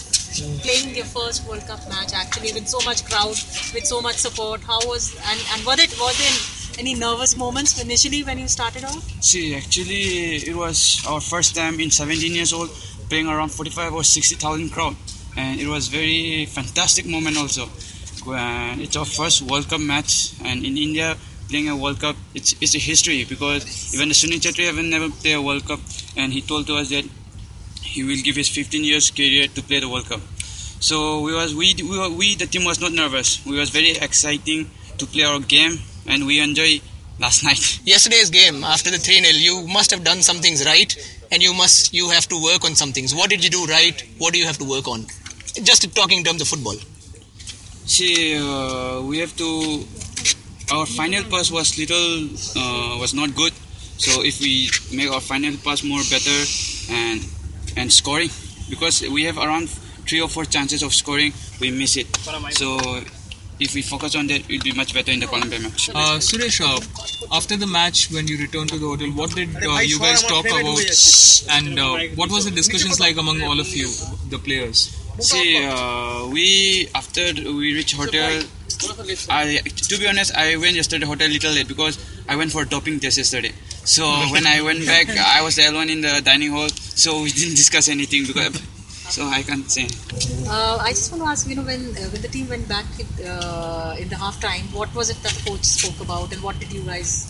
playing 0.61 0.95
your 0.95 1.05
first 1.05 1.47
World 1.47 1.65
Cup 1.65 1.87
match 1.89 2.13
actually 2.13 2.53
with 2.53 2.67
so 2.67 2.79
much 2.85 3.05
crowd, 3.05 3.35
with 3.73 3.85
so 3.85 4.01
much 4.01 4.17
support? 4.17 4.61
How 4.61 4.79
was 4.87 5.15
and 5.29 5.39
and 5.53 5.65
was 5.65 5.79
it 5.79 5.95
was 5.99 6.17
there 6.17 6.79
any 6.79 6.93
nervous 6.93 7.35
moments 7.35 7.81
initially 7.81 8.23
when 8.23 8.37
you 8.39 8.47
started 8.47 8.83
off? 8.83 9.03
See, 9.23 9.55
actually, 9.55 10.35
it 10.35 10.55
was 10.55 11.03
our 11.07 11.19
first 11.21 11.55
time 11.55 11.79
in 11.79 11.91
17 11.91 12.33
years 12.33 12.53
old 12.53 12.69
playing 13.09 13.27
around 13.27 13.49
45 13.49 13.93
or 13.93 14.03
60,000 14.03 14.69
crowd, 14.69 14.95
and 15.35 15.59
it 15.59 15.67
was 15.67 15.87
very 15.87 16.45
fantastic 16.45 17.05
moment 17.05 17.37
also. 17.37 17.67
It's 18.25 18.95
our 18.95 19.05
first 19.05 19.41
World 19.41 19.67
Cup 19.69 19.81
match, 19.81 20.33
and 20.43 20.63
in 20.65 20.77
India 20.77 21.17
playing 21.49 21.69
a 21.69 21.75
World 21.75 21.99
Cup, 21.99 22.15
it's 22.33 22.53
it's 22.61 22.75
a 22.75 22.79
history 22.79 23.25
because 23.25 23.93
even 23.95 24.09
the 24.09 24.13
Sunil 24.13 24.39
Chhetri 24.39 24.65
have 24.67 24.75
never 24.75 25.09
played 25.09 25.33
a 25.33 25.41
World 25.41 25.65
Cup, 25.65 25.79
and 26.15 26.31
he 26.31 26.41
told 26.41 26.67
to 26.67 26.75
us 26.75 26.89
that 26.89 27.05
he 27.81 28.03
will 28.03 28.21
give 28.23 28.35
his 28.35 28.49
15 28.49 28.83
years 28.83 29.11
career 29.11 29.47
to 29.47 29.61
play 29.61 29.79
the 29.79 29.89
World 29.89 30.07
Cup. 30.07 30.21
So 30.79 31.21
we 31.21 31.33
was 31.33 31.53
we 31.53 31.75
we, 31.77 31.97
were, 31.97 32.09
we 32.09 32.35
the 32.35 32.47
team 32.47 32.63
was 32.63 32.79
not 32.79 32.91
nervous. 32.91 33.45
We 33.45 33.57
was 33.57 33.69
very 33.69 33.91
exciting 33.91 34.69
to 34.97 35.05
play 35.05 35.23
our 35.23 35.39
game, 35.39 35.79
and 36.07 36.25
we 36.25 36.39
enjoy 36.39 36.81
last 37.19 37.43
night. 37.49 37.79
Yesterday's 37.85 38.29
game, 38.29 38.63
after 38.63 38.89
the 38.89 38.97
3 38.97 39.23
0, 39.23 39.37
you 39.37 39.67
must 39.67 39.91
have 39.91 40.03
done 40.03 40.21
some 40.21 40.37
things 40.37 40.65
right 40.65 40.91
and 41.31 41.41
you 41.41 41.53
must 41.53 41.93
you 41.93 42.09
have 42.09 42.27
to 42.27 42.41
work 42.41 42.65
on 42.65 42.75
some 42.75 42.91
things. 42.91 43.15
What 43.15 43.29
did 43.29 43.43
you 43.43 43.49
do 43.49 43.65
right? 43.65 44.03
What 44.17 44.33
do 44.33 44.39
you 44.39 44.45
have 44.45 44.57
to 44.57 44.65
work 44.65 44.87
on? 44.87 45.05
Just 45.63 45.83
talking 45.95 46.19
in 46.19 46.23
terms 46.23 46.41
of 46.41 46.47
football. 46.47 46.75
See, 47.85 48.37
uh, 48.37 49.01
we 49.01 49.19
have 49.19 49.35
to. 49.37 49.85
Our 50.73 50.85
final 50.85 51.23
pass 51.25 51.51
was 51.51 51.77
little 51.77 52.25
uh, 52.55 52.97
was 52.99 53.13
not 53.13 53.35
good. 53.35 53.53
So 53.97 54.23
if 54.23 54.39
we 54.41 54.69
make 54.95 55.11
our 55.11 55.21
final 55.21 55.55
pass 55.57 55.83
more 55.83 56.01
better 56.09 56.39
and 56.89 57.21
and 57.77 57.91
scoring, 57.91 58.29
because 58.69 59.01
we 59.01 59.23
have 59.25 59.37
around 59.37 59.69
three 59.69 60.21
or 60.21 60.27
four 60.27 60.45
chances 60.45 60.83
of 60.83 60.93
scoring, 60.93 61.33
we 61.59 61.71
miss 61.71 61.97
it. 61.97 62.07
So 62.51 63.01
if 63.59 63.75
we 63.75 63.81
focus 63.83 64.15
on 64.15 64.27
that, 64.27 64.47
we'll 64.47 64.61
be 64.61 64.73
much 64.73 64.93
better 64.93 65.11
in 65.11 65.19
the 65.19 65.27
Colombia 65.27 65.59
match. 65.59 65.89
Uh, 65.89 66.17
Suresh, 66.17 66.61
uh, 66.61 67.35
after 67.35 67.55
the 67.55 67.67
match, 67.67 68.09
when 68.11 68.27
you 68.27 68.37
returned 68.37 68.69
to 68.69 68.79
the 68.79 68.87
hotel, 68.87 69.09
what 69.09 69.35
did 69.35 69.55
uh, 69.55 69.79
you 69.79 69.99
guys 69.99 70.23
talk 70.23 70.45
about, 70.45 70.81
and 71.51 71.79
uh, 71.79 71.97
what 72.15 72.31
was 72.31 72.45
the 72.45 72.51
discussions 72.51 72.99
like 72.99 73.17
among 73.17 73.41
all 73.43 73.59
of 73.59 73.67
you, 73.69 73.87
the 74.29 74.39
players? 74.39 74.97
See, 75.19 75.63
uh, 75.63 76.27
we 76.31 76.87
after 76.95 77.21
we 77.35 77.75
reach 77.75 77.93
hotel, 77.93 78.41
I 79.29 79.61
to 79.65 79.99
be 79.99 80.07
honest, 80.07 80.33
I 80.33 80.57
went 80.57 80.75
yesterday 80.75 81.05
hotel 81.05 81.29
little 81.29 81.53
late 81.53 81.67
because 81.67 81.99
I 82.27 82.35
went 82.35 82.51
for 82.51 82.65
doping 82.65 82.99
test 82.99 83.17
yesterday. 83.17 83.51
So 83.83 84.05
when 84.31 84.45
I 84.45 84.61
went 84.61 84.85
back, 84.85 85.09
I 85.09 85.41
was 85.41 85.55
the 85.55 85.69
alone 85.69 85.89
in 85.89 86.01
the 86.01 86.21
dining 86.23 86.51
hall, 86.51 86.69
so 86.69 87.23
we 87.23 87.31
didn't 87.39 87.55
discuss 87.55 87.89
anything 87.89 88.25
because. 88.27 88.61
So 89.11 89.25
I 89.25 89.43
can't 89.43 89.69
say. 89.69 89.89
Uh, 90.47 90.77
I 90.79 90.91
just 90.91 91.11
want 91.11 91.23
to 91.23 91.27
ask, 91.27 91.45
you 91.49 91.57
know, 91.57 91.63
when 91.63 91.81
uh, 91.97 92.07
when 92.13 92.21
the 92.21 92.29
team 92.29 92.47
went 92.47 92.69
back 92.69 92.85
uh, 93.19 93.93
in 93.99 94.07
the 94.07 94.15
halftime, 94.15 94.71
what 94.73 94.93
was 94.95 95.09
it 95.09 95.21
that 95.23 95.33
the 95.33 95.49
coach 95.49 95.65
spoke 95.65 95.99
about, 95.99 96.31
and 96.31 96.41
what 96.41 96.57
did 96.61 96.71
you 96.71 96.81
guys 96.83 97.27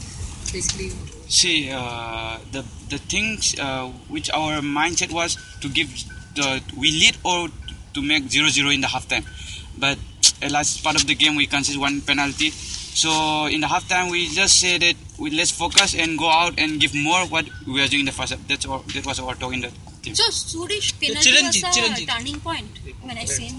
basically? 0.53 0.91
See, 1.27 1.71
uh, 1.73 2.37
the 2.51 2.63
the 2.89 2.99
things 2.99 3.57
uh, 3.57 3.87
which 4.09 4.29
our 4.29 4.61
mindset 4.61 5.11
was 5.11 5.37
to 5.61 5.69
give 5.69 5.89
the 6.35 6.61
we 6.77 6.91
lead 6.91 7.17
or 7.23 7.49
to 7.95 8.01
make 8.01 8.25
0-0 8.25 8.73
in 8.73 8.81
the 8.81 8.87
halftime, 8.87 9.25
but 9.79 9.97
at 10.41 10.51
last 10.51 10.83
part 10.83 10.95
of 10.95 11.07
the 11.07 11.15
game 11.15 11.35
we 11.35 11.47
conceded 11.47 11.81
one 11.81 12.01
penalty. 12.01 12.51
So 12.93 13.45
in 13.47 13.61
the 13.61 13.67
halftime 13.67 14.11
we 14.11 14.27
just 14.27 14.59
say 14.59 14.77
that 14.77 14.95
we 15.17 15.29
let's 15.31 15.51
focus 15.51 15.95
and 15.95 16.17
go 16.17 16.29
out 16.29 16.59
and 16.59 16.79
give 16.79 16.93
more 16.93 17.25
what 17.27 17.45
we 17.67 17.81
are 17.81 17.87
doing 17.87 18.01
in 18.01 18.05
the 18.07 18.11
first 18.11 18.33
half. 18.33 18.47
That's 18.47 18.65
all. 18.65 18.79
That 18.79 19.05
was 19.05 19.19
our 19.19 19.35
talk 19.35 19.53
in 19.53 19.61
the 19.61 19.71
team. 20.01 20.15
So, 20.15 20.25
Suresh, 20.29 20.99
penalty 20.99 21.29
Chiranjeev, 21.29 21.63
was 21.63 21.77
a 21.77 21.79
Chiranjeev. 21.79 22.07
turning 22.17 22.39
point. 22.39 22.67
When 23.01 23.17
I 23.17 23.25
say 23.25 23.51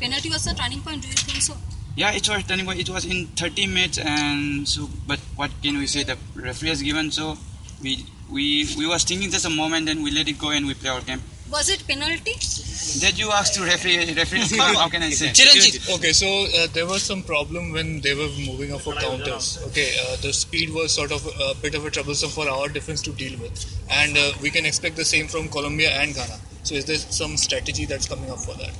penalty 0.00 0.30
was 0.30 0.46
a 0.46 0.54
turning 0.54 0.80
point, 0.80 1.02
do 1.02 1.08
you 1.08 1.14
think 1.14 1.42
so? 1.42 1.54
Yeah, 1.96 2.12
it 2.12 2.28
was 2.28 2.44
turning 2.44 2.64
point. 2.66 2.80
It 2.80 2.88
was 2.88 3.04
in 3.04 3.26
30 3.28 3.66
minutes, 3.66 3.98
and 3.98 4.66
so. 4.66 4.88
But 5.06 5.20
what 5.36 5.50
can 5.62 5.78
we 5.78 5.86
say? 5.86 6.02
The 6.02 6.16
referee 6.34 6.70
has 6.70 6.82
given 6.82 7.10
so. 7.10 7.36
We 7.82 8.04
we 8.30 8.66
we 8.76 8.86
was 8.86 9.04
thinking 9.04 9.30
just 9.30 9.44
a 9.44 9.50
moment, 9.50 9.86
then 9.86 10.02
we 10.02 10.10
let 10.10 10.28
it 10.28 10.38
go 10.38 10.50
and 10.50 10.66
we 10.66 10.74
play 10.74 10.90
our 10.90 11.00
game. 11.02 11.22
Was 11.50 11.68
it 11.68 11.86
penalty? 11.86 12.34
That 12.80 13.18
you 13.18 13.30
asked 13.30 13.54
to 13.54 13.62
referee. 13.62 14.14
Referee. 14.14 14.56
how 14.58 14.88
can 14.88 15.02
I 15.02 15.10
say? 15.10 15.28
Okay, 15.94 16.12
so 16.12 16.26
uh, 16.26 16.66
there 16.72 16.86
was 16.86 17.02
some 17.02 17.22
problem 17.22 17.72
when 17.72 18.00
they 18.00 18.14
were 18.14 18.30
moving 18.46 18.72
up 18.72 18.80
for 18.80 18.94
counters. 18.94 19.62
Okay, 19.68 19.94
uh, 20.02 20.16
the 20.16 20.32
speed 20.32 20.70
was 20.70 20.92
sort 20.92 21.12
of 21.12 21.24
a 21.26 21.54
bit 21.60 21.74
of 21.74 21.84
a 21.84 21.90
troublesome 21.90 22.30
for 22.30 22.48
our 22.48 22.68
defense 22.68 23.02
to 23.02 23.12
deal 23.12 23.38
with, 23.38 23.54
and 23.90 24.16
uh, 24.16 24.32
we 24.40 24.50
can 24.50 24.64
expect 24.64 24.96
the 24.96 25.04
same 25.04 25.28
from 25.28 25.48
Colombia 25.48 25.90
and 25.90 26.14
Ghana. 26.14 26.38
So, 26.62 26.74
is 26.74 26.86
there 26.86 26.96
some 26.96 27.36
strategy 27.36 27.84
that's 27.84 28.08
coming 28.08 28.30
up 28.30 28.38
for 28.38 28.54
that? 28.54 28.72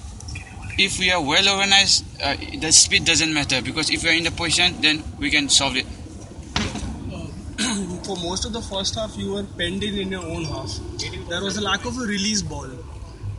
If 0.79 0.99
we 0.99 1.11
are 1.13 1.23
well 1.23 1.49
organized, 1.49 2.05
uh, 2.23 2.37
the 2.59 2.73
speed 2.73 3.05
doesn't 3.05 3.33
matter 3.33 3.61
because 3.61 3.91
if 3.91 4.03
we 4.03 4.09
are 4.11 4.15
in 4.15 4.25
the 4.25 4.31
position, 4.31 4.81
then 4.81 5.05
we 5.19 5.31
can 5.31 5.49
solve 5.51 5.77
it. 5.77 5.87
for 8.05 8.17
most 8.17 8.45
of 8.45 8.53
the 8.53 8.63
first 8.63 8.95
half 8.95 9.17
you 9.17 9.33
were 9.35 9.45
penned 9.59 9.85
in 9.85 9.99
in 9.99 10.11
your 10.11 10.25
own 10.25 10.45
half. 10.45 10.73
There 11.29 11.45
was 11.45 11.59
a 11.59 11.61
lack 11.61 11.85
of 11.85 11.97
a 11.99 12.01
release 12.01 12.43
ball 12.43 12.69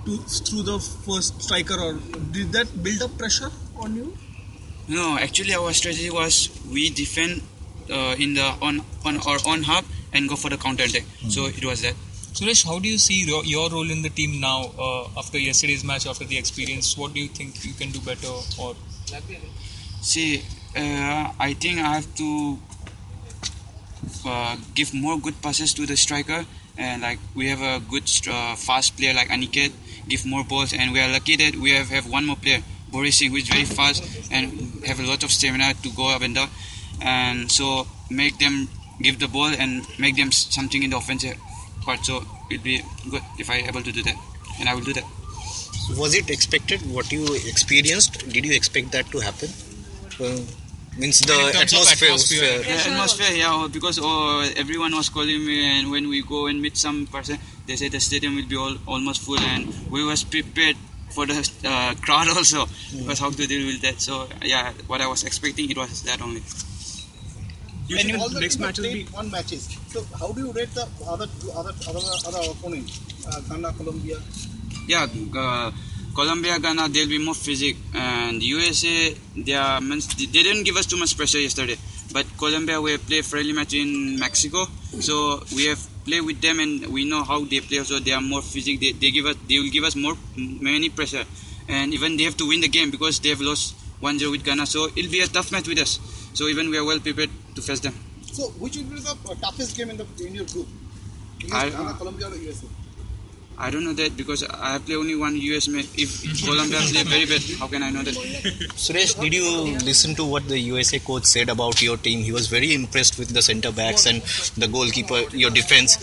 to 0.06 0.18
through 0.18 0.64
the 0.64 0.80
first 0.80 1.42
striker. 1.42 1.80
Or 1.80 1.94
did 2.32 2.52
that 2.54 2.84
build 2.84 3.02
up 3.02 3.18
pressure 3.18 3.52
on 3.78 3.96
you? 3.96 4.18
No, 4.88 5.18
actually 5.18 5.54
our 5.54 5.74
strategy 5.74 6.10
was 6.10 6.50
we 6.70 6.90
defend 6.90 7.42
uh, 7.90 8.16
in 8.18 8.34
the 8.34 8.48
on 8.62 8.82
on 9.06 9.18
our 9.28 9.40
own 9.48 9.64
half 9.64 9.86
and 10.14 10.28
go 10.28 10.36
for 10.36 10.50
the 10.50 10.58
counter 10.58 10.84
attack. 10.84 11.04
So 11.30 11.46
it 11.46 11.64
was 11.64 11.82
that. 11.82 11.96
Suresh, 12.34 12.66
how 12.66 12.80
do 12.80 12.88
you 12.88 12.98
see 12.98 13.26
your, 13.26 13.44
your 13.44 13.70
role 13.70 13.92
in 13.92 14.02
the 14.04 14.10
team 14.10 14.40
now 14.40 14.72
uh, 14.80 15.08
after 15.18 15.38
yesterday's 15.38 15.84
match, 15.84 16.08
after 16.08 16.24
the 16.24 16.38
experience? 16.38 16.98
What 16.98 17.14
do 17.14 17.20
you 17.20 17.28
think 17.28 17.64
you 17.66 17.74
can 17.74 17.92
do 17.92 18.00
better? 18.00 18.32
Or 18.58 18.76
See, 20.02 20.42
uh, 20.76 21.32
I 21.38 21.54
think 21.60 21.80
I 21.80 21.96
have 21.96 22.16
to 22.16 22.58
uh, 24.26 24.56
give 24.74 24.94
more 24.94 25.20
good 25.20 25.42
passes 25.42 25.74
to 25.74 25.86
the 25.86 25.98
striker, 25.98 26.46
and 26.78 27.02
like 27.02 27.20
we 27.36 27.50
have 27.50 27.62
a 27.62 27.84
good 27.90 28.10
uh, 28.30 28.56
fast 28.56 28.96
player 28.98 29.14
like 29.14 29.28
Aniket, 29.28 29.74
give 30.08 30.26
more 30.26 30.44
balls, 30.44 30.74
and 30.74 30.92
we 30.92 31.00
are 31.00 31.12
lucky 31.12 31.36
that 31.36 31.56
we 31.56 31.72
have, 31.72 31.90
have 31.90 32.10
one 32.10 32.26
more 32.26 32.36
player, 32.36 32.62
Boris 32.92 33.18
Singh, 33.20 33.32
who 33.32 33.38
is 33.38 33.48
very 33.48 33.66
fast 33.66 34.04
and 34.32 34.84
have 34.86 35.00
a 35.00 35.04
lot 35.04 35.24
of 35.24 35.32
stamina 35.32 35.74
to 35.84 35.90
go 35.92 36.14
up 36.14 36.22
and 36.22 36.36
down, 36.36 36.50
and 37.02 37.52
so 37.52 37.88
make 38.10 38.38
them 38.38 38.68
give 39.02 39.20
the 39.20 39.28
ball 39.28 39.48
and 39.48 39.86
make 40.00 40.16
them 40.16 40.32
something 40.32 40.84
in 40.84 40.90
the 40.92 40.98
offensive 40.98 41.38
part. 41.82 42.06
So 42.06 42.24
it'll 42.50 42.64
be 42.64 42.82
good 43.10 43.22
if 43.40 43.50
I 43.50 43.58
able 43.68 43.82
to 43.82 43.92
do 43.92 44.04
that, 44.04 44.16
and 44.60 44.70
I 44.70 44.76
will 44.76 44.84
do 44.84 44.94
that. 44.94 45.06
Was 45.98 46.16
it 46.16 46.30
expected 46.30 46.82
what 46.92 47.12
you 47.12 47.34
experienced? 47.36 48.30
Did 48.30 48.46
you 48.46 48.54
expect 48.54 48.92
that 48.92 49.08
to 49.12 49.20
happen? 49.20 49.50
Uh, 50.20 50.40
Means 50.98 51.22
the 51.22 51.34
In 51.34 51.56
atmosphere. 51.56 52.10
atmosphere. 52.10 52.62
Yeah, 52.68 52.92
atmosphere, 52.92 53.36
yeah, 53.36 53.68
because 53.72 53.98
uh, 53.98 54.52
everyone 54.58 54.94
was 54.94 55.08
calling 55.08 55.40
me, 55.46 55.80
and 55.80 55.90
when 55.90 56.10
we 56.10 56.22
go 56.22 56.48
and 56.48 56.62
meet 56.62 56.76
some 56.76 57.08
person, 57.08 57.40
they 57.66 57.78
say 57.78 57.88
the 57.88 58.00
stadium 58.02 58.36
will 58.36 58.46
be 58.46 58.58
all, 58.58 58.76
almost 58.86 59.22
full, 59.22 59.40
and 59.40 59.72
we 59.90 60.04
was 60.04 60.24
prepared 60.26 60.76
for 61.10 61.26
the 61.26 61.40
uh, 61.66 61.94
crowd 62.02 62.28
also, 62.38 62.66
because 62.98 63.20
how 63.20 63.30
to 63.30 63.48
deal 63.48 63.66
with 63.68 63.82
that. 63.82 64.02
So 64.02 64.28
yeah, 64.44 64.74
what 64.88 65.00
I 65.00 65.08
was 65.08 65.24
expecting, 65.24 65.72
it 65.72 65.78
was 65.78 66.04
that 66.04 66.22
only. 66.22 66.42
Usually 67.88 68.16
all 68.16 68.30
the 68.30 68.40
next 68.42 68.56
teams 68.56 68.66
match 68.66 68.80
will 68.80 69.04
one 69.16 69.32
matches. 69.32 69.68
So 69.88 70.04
how 70.20 70.32
do 70.34 70.42
you 70.42 70.52
rate 70.52 70.74
the 70.74 70.88
other 71.08 71.28
other 71.56 71.74
other 71.88 72.04
other 72.28 72.52
opponents? 72.52 73.00
Uh, 73.28 73.40
Ghana, 73.48 73.74
Colombia. 73.74 74.18
Yeah, 74.88 75.08
uh, 75.38 75.72
Colombia, 76.14 76.60
Ghana, 76.60 76.90
they'll 76.90 77.08
be 77.08 77.18
more 77.24 77.34
physic, 77.34 77.78
and 77.94 78.44
USA, 78.44 79.16
they 79.38 79.54
are 79.54 79.80
they 79.82 80.26
didn't 80.44 80.64
give 80.64 80.76
us 80.76 80.86
too 80.86 80.98
much 80.98 81.16
pressure 81.16 81.40
yesterday. 81.40 81.78
But 82.12 82.26
Colombia, 82.38 82.82
we 82.82 82.98
play 82.98 83.22
friendly 83.22 83.54
match 83.54 83.74
in 83.74 84.20
Mexico, 84.20 84.66
so 85.00 85.42
we 85.56 85.66
have 85.68 85.80
played 86.04 86.22
with 86.26 86.42
them, 86.42 86.60
and 86.60 86.88
we 86.88 87.06
know 87.06 87.24
how 87.24 87.46
they 87.46 87.62
play. 87.62 87.80
So 87.84 88.00
they 88.00 88.12
are 88.12 88.22
more 88.22 88.42
physic. 88.42 88.82
They, 88.82 88.92
they 88.92 89.12
give 89.12 89.26
us, 89.26 89.38
they 89.48 89.60
will 89.60 89.70
give 89.72 89.86
us 89.86 89.96
more 89.96 90.16
many 90.36 90.90
pressure, 90.90 91.24
and 91.70 91.94
even 91.94 92.18
they 92.18 92.24
have 92.24 92.36
to 92.38 92.48
win 92.48 92.60
the 92.60 92.68
game 92.68 92.92
because 92.92 93.20
they 93.22 93.30
have 93.30 93.40
lost 93.40 93.76
1-0 94.02 94.30
with 94.32 94.44
Ghana. 94.44 94.66
So 94.66 94.90
it'll 94.96 95.12
be 95.12 95.22
a 95.22 95.28
tough 95.28 95.52
match 95.54 95.68
with 95.68 95.80
us. 95.80 96.00
So 96.34 96.48
even 96.48 96.70
we 96.70 96.78
are 96.78 96.84
well 96.84 97.00
prepared 97.00 97.30
to 97.56 97.62
face 97.62 97.80
them. 97.80 97.96
So 98.34 98.50
which 98.60 98.76
will 98.76 98.84
be 98.84 99.00
the 99.00 99.16
toughest 99.42 99.78
game 99.78 99.90
in 99.92 99.98
the 99.98 100.06
in 100.26 100.36
your 100.36 100.46
group? 100.46 100.68
Against 101.38 101.56
I- 101.56 101.70
Ghana, 101.70 101.94
Colombia, 101.94 102.28
or 102.28 102.36
USA? 102.36 102.68
I 103.58 103.70
don't 103.70 103.84
know 103.84 103.94
that 103.94 104.18
because 104.18 104.44
I 104.44 104.80
play 104.80 104.96
only 104.96 105.16
one 105.16 105.36
US 105.38 105.68
match. 105.68 105.86
If 105.96 106.44
Colombia 106.44 106.80
play 106.80 107.04
very 107.04 107.26
bad, 107.26 107.42
how 107.60 107.68
can 107.68 107.84
I 107.84 107.92
know 107.92 108.02
that? 108.02 108.16
Suresh, 108.76 109.20
did 109.22 109.34
you 109.34 109.78
listen 109.86 110.16
to 110.16 110.26
what 110.26 110.48
the 110.48 110.58
USA 110.60 110.98
coach 111.00 111.26
said 111.26 111.50
about 111.50 111.82
your 111.82 111.98
team? 111.98 112.24
He 112.24 112.32
was 112.32 112.48
very 112.48 112.74
impressed 112.74 113.20
with 113.20 113.30
the 113.30 113.42
centre 113.42 113.72
backs 113.72 114.08
and 114.08 114.22
the 114.58 114.68
goalkeeper, 114.68 115.22
your 115.36 115.52
defense. 115.52 115.98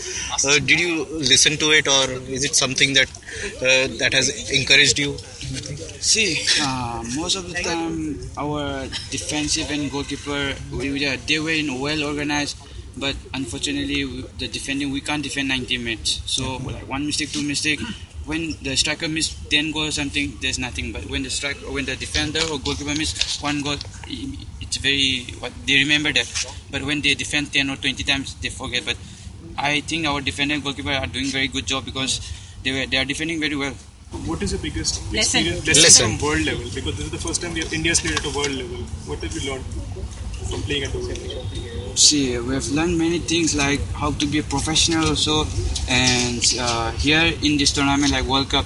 Uh, 0.45 0.59
did 0.59 0.79
you 0.79 1.05
listen 1.11 1.57
to 1.57 1.71
it, 1.71 1.87
or 1.87 2.11
is 2.31 2.45
it 2.45 2.55
something 2.55 2.93
that 2.93 3.09
uh, 3.09 3.87
that 3.97 4.13
has 4.13 4.51
encouraged 4.51 4.97
you? 4.97 5.17
See, 5.99 6.37
uh, 6.61 7.03
most 7.15 7.35
of 7.35 7.47
the 7.49 7.61
time 7.61 8.19
our 8.37 8.87
defensive 9.11 9.69
and 9.69 9.91
goalkeeper, 9.91 10.55
we, 10.71 10.97
they 11.27 11.39
were 11.39 11.51
in 11.51 11.79
well 11.79 12.03
organized, 12.03 12.57
but 12.97 13.15
unfortunately 13.33 14.05
we, 14.05 14.21
the 14.37 14.47
defending 14.47 14.91
we 14.91 15.01
can't 15.01 15.23
defend 15.23 15.47
90 15.49 15.77
minutes. 15.77 16.21
So 16.25 16.57
like 16.57 16.87
one 16.87 17.05
mistake, 17.05 17.31
two 17.31 17.43
mistake. 17.43 17.79
When 18.25 18.53
the 18.61 18.75
striker 18.75 19.07
miss 19.07 19.33
10 19.49 19.71
goals 19.71 19.89
or 19.89 19.91
something, 19.91 20.37
there's 20.41 20.59
nothing. 20.59 20.91
But 20.91 21.05
when 21.09 21.23
the 21.23 21.29
striker, 21.31 21.71
when 21.71 21.85
the 21.85 21.95
defender 21.95 22.39
or 22.51 22.59
goalkeeper 22.59 22.93
miss 22.95 23.41
one 23.41 23.61
goal, 23.63 23.77
it's 24.07 24.77
very 24.77 25.25
what 25.39 25.51
they 25.65 25.77
remember 25.79 26.13
that. 26.13 26.27
But 26.69 26.83
when 26.83 27.01
they 27.01 27.15
defend 27.15 27.51
10 27.51 27.69
or 27.69 27.75
20 27.77 28.03
times, 28.03 28.35
they 28.35 28.49
forget. 28.49 28.85
But 28.85 28.97
I 29.57 29.81
think 29.81 30.05
our 30.05 30.21
defender 30.21 30.53
and 30.55 30.63
goalkeeper 30.63 30.91
are 30.91 31.07
doing 31.07 31.25
very 31.25 31.47
good 31.47 31.65
job 31.65 31.85
because 31.85 32.21
they 32.63 32.71
were 32.71 32.85
they 32.85 32.97
are 32.97 33.05
defending 33.05 33.39
very 33.39 33.55
well. 33.55 33.73
What 34.25 34.41
is 34.41 34.51
the 34.51 34.57
biggest 34.57 35.01
Lesson. 35.13 35.41
experience 35.41 35.67
Lesson. 35.67 35.83
lesson 35.83 36.17
from 36.17 36.27
world 36.27 36.45
level? 36.45 36.65
Because 36.73 36.95
this 36.97 37.05
is 37.05 37.11
the 37.11 37.17
first 37.27 37.41
time 37.41 37.53
we 37.53 37.61
have 37.61 37.71
India's 37.73 37.99
played 38.01 38.17
at 38.19 38.25
a 38.25 38.29
world 38.37 38.51
level. 38.51 38.77
What 39.09 39.19
have 39.19 39.33
you 39.35 39.51
learned 39.51 39.65
from 40.49 40.61
playing 40.63 40.83
at 40.83 40.91
the 40.91 40.99
world 40.99 41.17
level? 41.17 41.68
See, 41.99 42.39
we 42.39 42.53
have 42.53 42.71
learned 42.71 42.97
many 42.97 43.19
things 43.19 43.53
like 43.53 43.81
how 43.91 44.11
to 44.11 44.25
be 44.25 44.39
a 44.39 44.43
professional 44.43 45.09
also, 45.09 45.43
and 45.89 46.41
uh, 46.57 46.91
here 46.91 47.33
in 47.43 47.57
this 47.57 47.73
tournament 47.73 48.13
like 48.13 48.23
World 48.23 48.49
Cup, 48.49 48.63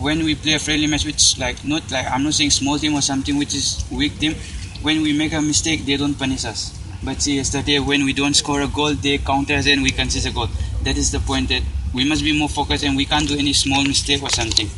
when 0.00 0.24
we 0.24 0.34
play 0.34 0.54
a 0.54 0.58
friendly 0.58 0.86
match, 0.86 1.04
which 1.04 1.38
like 1.38 1.62
not 1.66 1.90
like 1.90 2.10
I'm 2.10 2.22
not 2.24 2.32
saying 2.32 2.48
small 2.50 2.78
team 2.78 2.94
or 2.94 3.02
something 3.02 3.36
which 3.36 3.54
is 3.54 3.84
weak 3.90 4.18
team, 4.18 4.34
when 4.80 5.02
we 5.02 5.12
make 5.16 5.34
a 5.34 5.42
mistake 5.42 5.84
they 5.84 5.98
don't 5.98 6.14
punish 6.14 6.46
us. 6.46 6.72
But 7.04 7.20
see, 7.20 7.36
yesterday 7.36 7.78
when 7.78 8.06
we 8.06 8.14
don't 8.14 8.34
score 8.34 8.62
a 8.62 8.66
goal, 8.68 8.94
they 8.94 9.18
counter 9.18 9.52
us 9.52 9.66
and 9.66 9.82
we 9.82 9.90
concede 9.90 10.24
a 10.24 10.34
goal. 10.34 10.48
That 10.82 10.96
is 10.96 11.12
the 11.12 11.20
point 11.20 11.50
that 11.50 11.62
we 11.92 12.08
must 12.08 12.24
be 12.24 12.36
more 12.36 12.48
focused 12.48 12.84
and 12.84 12.96
we 12.96 13.04
can't 13.04 13.28
do 13.28 13.36
any 13.36 13.52
small 13.52 13.84
mistake 13.84 14.22
or 14.22 14.30
something. 14.30 14.70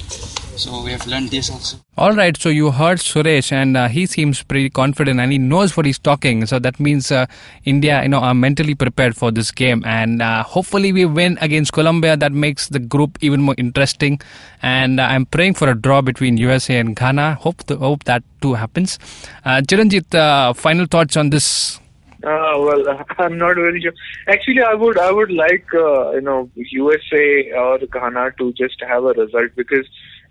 So 0.57 0.83
we 0.83 0.93
have 0.93 1.07
learned 1.07 1.31
this 1.31 1.51
also. 1.51 1.79
All 1.99 2.13
right, 2.13 2.37
so 2.37 2.49
you 2.49 2.71
heard 2.71 2.99
Suresh, 2.99 3.51
and 3.51 3.77
uh, 3.77 3.89
he 3.89 4.07
seems 4.07 4.43
pretty 4.43 4.71
confident, 4.71 5.19
and 5.19 5.33
he 5.33 5.39
knows 5.39 5.77
what 5.77 5.85
he's 5.85 5.99
talking. 5.99 6.47
So 6.47 6.59
that 6.61 6.79
means 6.79 7.11
uh, 7.11 7.27
India, 7.65 8.03
you 8.03 8.09
know, 8.09 8.19
are 8.19 8.35
mentally 8.35 8.75
prepared 8.75 9.17
for 9.17 9.31
this 9.31 9.51
game, 9.51 9.83
and 9.85 10.23
uh, 10.23 10.45
hopefully 10.45 10.93
we 10.93 11.05
win 11.07 11.39
against 11.41 11.73
Colombia. 11.73 12.17
That 12.17 12.33
makes 12.33 12.69
the 12.69 12.79
group 12.79 13.19
even 13.21 13.43
more 13.43 13.55
interesting. 13.59 14.21
And 14.63 15.01
uh, 15.01 15.05
I'm 15.05 15.27
praying 15.27 15.55
for 15.55 15.69
a 15.69 15.75
draw 15.75 16.03
between 16.03 16.37
USA 16.37 16.79
and 16.79 16.95
Ghana. 16.95 17.35
Hope 17.35 17.65
the, 17.65 17.77
hope 17.77 18.05
that 18.05 18.23
too 18.41 18.55
happens. 18.55 18.99
Uh, 19.45 19.61
Chiranjit, 19.61 20.15
uh, 20.15 20.53
final 20.53 20.87
thoughts 20.87 21.17
on 21.17 21.31
this? 21.31 21.81
Uh, 22.25 22.57
well, 22.59 23.05
I'm 23.19 23.37
not 23.37 23.57
very 23.57 23.83
sure. 23.83 23.93
Actually, 24.29 24.63
I 24.63 24.75
would 24.75 24.99
I 24.99 25.11
would 25.11 25.31
like 25.31 25.67
uh, 25.75 26.13
you 26.13 26.23
know 26.23 26.51
USA 26.55 27.53
or 27.53 27.79
Ghana 27.79 28.33
to 28.39 28.53
just 28.55 28.81
have 28.81 29.05
a 29.05 29.13
result 29.13 29.51
because 29.57 29.87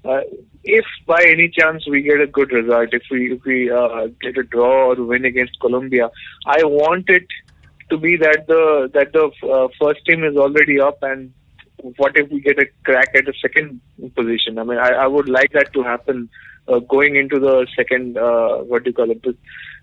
uh, 0.06 0.22
if 0.64 0.86
by 1.06 1.24
any 1.28 1.50
chance 1.50 1.88
we 1.88 2.02
get 2.02 2.20
a 2.20 2.28
good 2.28 2.52
result, 2.52 2.90
if 2.94 3.04
we 3.12 3.34
if 3.34 3.44
we 3.44 3.72
uh, 3.72 4.08
get 4.22 4.38
a 4.38 4.44
draw 4.44 4.92
or 4.92 5.04
win 5.04 5.26
against 5.26 5.60
Colombia, 5.60 6.10
I 6.46 6.64
want 6.64 7.10
it 7.10 7.28
to 7.90 7.98
be 7.98 8.18
that 8.18 8.46
the 8.48 8.90
that 8.94 9.14
the 9.14 9.32
uh, 9.48 9.68
first 9.80 10.06
team 10.06 10.24
is 10.24 10.36
already 10.38 10.80
up 10.80 11.00
and 11.02 11.34
what 11.98 12.18
if 12.18 12.30
we 12.32 12.40
get 12.40 12.60
a 12.60 12.66
crack 12.86 13.10
at 13.16 13.26
the 13.26 13.34
second 13.42 13.82
position? 14.16 14.58
I 14.58 14.64
mean, 14.64 14.78
I, 14.78 14.90
I 14.90 15.08
would 15.08 15.28
like 15.28 15.52
that 15.54 15.74
to 15.74 15.84
happen 15.84 16.30
uh, 16.68 16.80
going 16.80 17.16
into 17.16 17.40
the 17.40 17.68
second, 17.76 18.18
uh, 18.18 18.58
what 18.60 18.84
do 18.84 18.92
you 18.92 18.94
call 18.94 19.12
it, 19.12 19.22
the, 19.24 19.36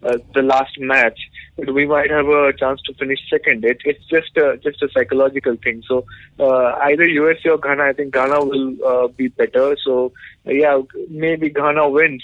uh, 0.03 0.19
the 0.35 0.43
last 0.43 0.79
match. 0.79 1.19
We 1.67 1.87
might 1.87 2.11
have 2.11 2.27
a 2.27 2.53
chance 2.53 2.81
to 2.83 2.95
finish 2.95 3.19
second. 3.31 3.65
It, 3.65 3.79
it's 3.85 4.05
just 4.07 4.37
a, 4.37 4.57
just 4.63 4.83
a 4.83 4.89
psychological 4.93 5.57
thing. 5.63 5.83
So 5.87 6.05
uh, 6.39 6.77
either 6.83 7.07
USA 7.07 7.51
or 7.51 7.59
Ghana, 7.59 7.83
I 7.83 7.93
think 7.93 8.15
Ghana 8.15 8.45
will 8.45 8.77
uh, 8.87 9.09
be 9.09 9.29
better. 9.29 9.77
So 9.85 10.13
yeah, 10.45 10.81
maybe 11.09 11.51
Ghana 11.51 11.89
wins 11.89 12.23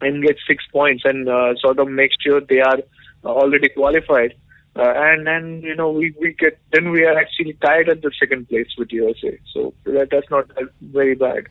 and 0.00 0.22
gets 0.22 0.40
six 0.46 0.64
points 0.72 1.04
and 1.04 1.28
uh, 1.28 1.54
sort 1.56 1.78
of 1.78 1.88
make 1.88 2.10
sure 2.20 2.40
they 2.40 2.60
are 2.60 2.78
already 3.24 3.68
qualified. 3.68 4.34
Uh, 4.74 4.90
and 4.96 5.28
and 5.28 5.62
you 5.62 5.74
know 5.76 5.90
we 5.90 6.14
we 6.18 6.32
get 6.32 6.58
then 6.72 6.90
we 6.90 7.04
are 7.04 7.18
actually 7.18 7.52
tied 7.62 7.90
at 7.90 8.00
the 8.00 8.10
second 8.18 8.48
place 8.48 8.68
with 8.78 8.90
USA, 8.90 9.38
so 9.52 9.74
that, 9.84 10.08
that's 10.10 10.30
not 10.30 10.50
uh, 10.56 10.64
very 10.80 11.14
bad. 11.14 11.46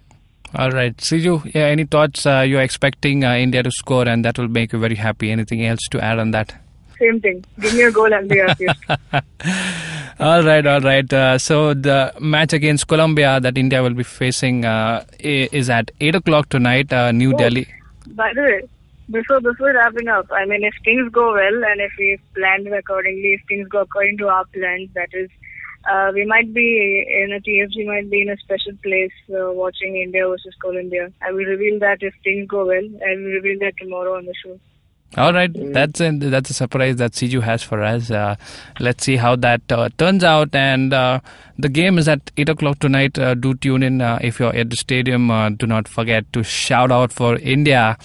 All 0.56 0.72
right, 0.72 0.98
Siju, 0.98 1.54
yeah, 1.54 1.66
any 1.66 1.86
thoughts? 1.86 2.26
Uh, 2.26 2.40
you're 2.40 2.62
expecting 2.62 3.24
uh, 3.24 3.36
India 3.36 3.62
to 3.62 3.70
score, 3.70 4.08
and 4.08 4.26
that 4.26 4.40
will 4.40 4.48
make 4.48 4.74
you 4.74 4.80
very 4.80 4.96
happy. 4.96 5.32
Anything 5.32 5.64
else 5.64 5.82
to 5.92 6.04
add 6.04 6.18
on 6.18 6.32
that? 6.32 6.60
Same 7.02 7.20
thing. 7.20 7.44
Give 7.60 7.74
me 7.74 7.84
a 7.84 7.92
goal 7.92 8.14
and 8.14 8.30
be 8.30 8.38
happy. 8.38 8.68
all 10.20 10.44
right, 10.44 10.66
all 10.66 10.82
right. 10.82 11.12
Uh, 11.12 11.38
so 11.38 11.74
the 11.74 12.14
match 12.20 12.54
against 12.54 12.88
Colombia 12.88 13.40
that 13.40 13.58
India 13.58 13.82
will 13.82 13.94
be 13.96 14.04
facing 14.04 14.66
uh, 14.66 15.04
is 15.20 15.70
at 15.70 15.90
eight 16.00 16.16
o'clock 16.16 16.50
tonight, 16.50 16.94
uh, 16.94 17.12
New 17.12 17.34
Oh. 17.34 17.38
Delhi. 17.38 17.68
By 18.22 18.32
the 18.36 18.42
way, 18.42 18.62
before 19.10 19.40
before 19.42 19.74
wrapping 19.74 20.08
up, 20.08 20.28
I 20.32 20.46
mean, 20.46 20.64
if 20.64 20.74
things 20.86 21.12
go 21.12 21.34
well 21.34 21.64
and 21.72 21.82
if 21.82 21.92
we 21.98 22.20
planned 22.36 22.68
accordingly, 22.68 23.34
if 23.40 23.42
things 23.48 23.68
go 23.68 23.82
according 23.82 24.18
to 24.20 24.28
our 24.28 24.46
plans, 24.54 24.90
that 24.94 25.10
is, 25.14 25.30
uh, 25.92 26.12
we 26.14 26.26
might 26.26 26.54
be 26.54 26.68
in 27.24 27.34
a 27.34 27.40
TFG 27.40 27.86
might 27.88 28.10
be 28.12 28.22
in 28.22 28.30
a 28.30 28.38
special 28.38 28.74
place 28.84 29.12
uh, 29.30 29.52
watching 29.52 29.96
India 29.98 30.28
versus 30.28 30.54
Colombia. 30.62 31.12
I 31.22 31.32
will 31.32 31.46
reveal 31.46 31.80
that 31.80 31.98
if 32.02 32.14
things 32.24 32.48
go 32.48 32.66
well. 32.68 32.88
I 33.10 33.16
will 33.16 33.34
reveal 33.40 33.58
that 33.62 33.74
tomorrow 33.78 34.18
on 34.18 34.26
the 34.26 34.36
show. 34.44 34.60
All 35.18 35.34
right, 35.34 35.52
that's 35.74 36.00
a, 36.00 36.12
that's 36.12 36.50
a 36.52 36.54
surprise 36.54 36.96
that 36.96 37.12
Siju 37.12 37.42
has 37.42 37.62
for 37.62 37.84
us. 37.84 38.10
Uh, 38.10 38.36
let's 38.80 39.04
see 39.04 39.18
how 39.18 39.36
that 39.36 39.62
uh, 39.70 39.90
turns 39.98 40.24
out. 40.24 40.56
And 40.56 40.94
uh, 40.94 41.20
the 41.58 41.68
game 41.68 41.98
is 41.98 42.08
at 42.08 42.32
eight 42.38 42.48
o'clock 42.48 42.80
tonight. 42.80 43.20
Uh, 43.20 43.34
do 43.34 43.54
tune 43.56 43.84
in 43.84 44.02
uh, 44.02 44.20
if 44.22 44.40
you're 44.40 44.56
at 44.56 44.70
the 44.70 44.78
stadium. 44.78 45.30
Uh, 45.30 45.50
do 45.50 45.68
not 45.68 45.90
forget 45.90 46.32
to 46.32 46.44
shout 46.44 46.92
out 46.92 47.12
for 47.12 47.36
India. 47.40 47.98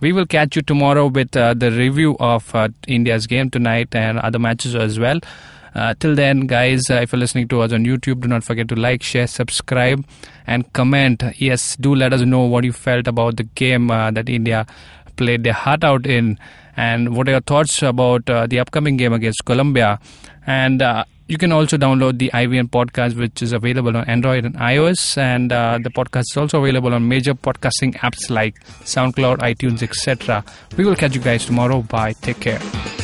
We 0.00 0.12
will 0.12 0.26
catch 0.26 0.56
you 0.56 0.62
tomorrow 0.62 1.06
with 1.06 1.36
uh, 1.36 1.52
the 1.52 1.70
review 1.70 2.16
of 2.18 2.54
uh, 2.54 2.68
India's 2.88 3.26
game 3.26 3.50
tonight 3.50 3.94
and 3.94 4.18
other 4.18 4.38
matches 4.38 4.74
as 4.74 4.98
well. 4.98 5.20
Uh, 5.74 5.92
till 5.98 6.14
then, 6.14 6.46
guys, 6.46 6.82
uh, 6.88 6.94
if 6.94 7.12
you're 7.12 7.18
listening 7.18 7.48
to 7.48 7.60
us 7.60 7.72
on 7.72 7.84
YouTube, 7.84 8.20
do 8.20 8.28
not 8.28 8.44
forget 8.44 8.68
to 8.68 8.76
like, 8.76 9.02
share, 9.02 9.26
subscribe, 9.26 10.04
and 10.46 10.72
comment. 10.72 11.22
Yes, 11.36 11.76
do 11.76 11.94
let 11.94 12.12
us 12.12 12.20
know 12.20 12.42
what 12.42 12.64
you 12.64 12.72
felt 12.72 13.08
about 13.08 13.36
the 13.36 13.42
game 13.42 13.90
uh, 13.90 14.10
that 14.12 14.28
India 14.28 14.66
played 15.16 15.44
their 15.44 15.52
heart 15.52 15.84
out 15.84 16.06
in, 16.06 16.38
and 16.76 17.16
what 17.16 17.28
are 17.28 17.32
your 17.32 17.40
thoughts 17.40 17.82
about 17.82 18.28
uh, 18.28 18.46
the 18.46 18.58
upcoming 18.58 18.96
game 18.96 19.12
against 19.12 19.44
Colombia. 19.44 19.98
And 20.46 20.82
uh, 20.82 21.04
you 21.26 21.38
can 21.38 21.52
also 21.52 21.76
download 21.76 22.18
the 22.18 22.30
IVM 22.34 22.68
podcast, 22.68 23.16
which 23.16 23.40
is 23.42 23.52
available 23.52 23.96
on 23.96 24.04
Android 24.04 24.44
and 24.44 24.54
iOS. 24.56 25.16
And 25.16 25.52
uh, 25.52 25.78
the 25.82 25.90
podcast 25.90 26.24
is 26.32 26.36
also 26.36 26.60
available 26.60 26.92
on 26.92 27.08
major 27.08 27.34
podcasting 27.34 27.94
apps 27.96 28.28
like 28.28 28.62
SoundCloud, 28.84 29.38
iTunes, 29.38 29.82
etc. 29.82 30.44
We 30.76 30.84
will 30.84 30.96
catch 30.96 31.14
you 31.14 31.22
guys 31.22 31.46
tomorrow. 31.46 31.82
Bye. 31.82 32.12
Take 32.20 32.40
care. 32.40 33.03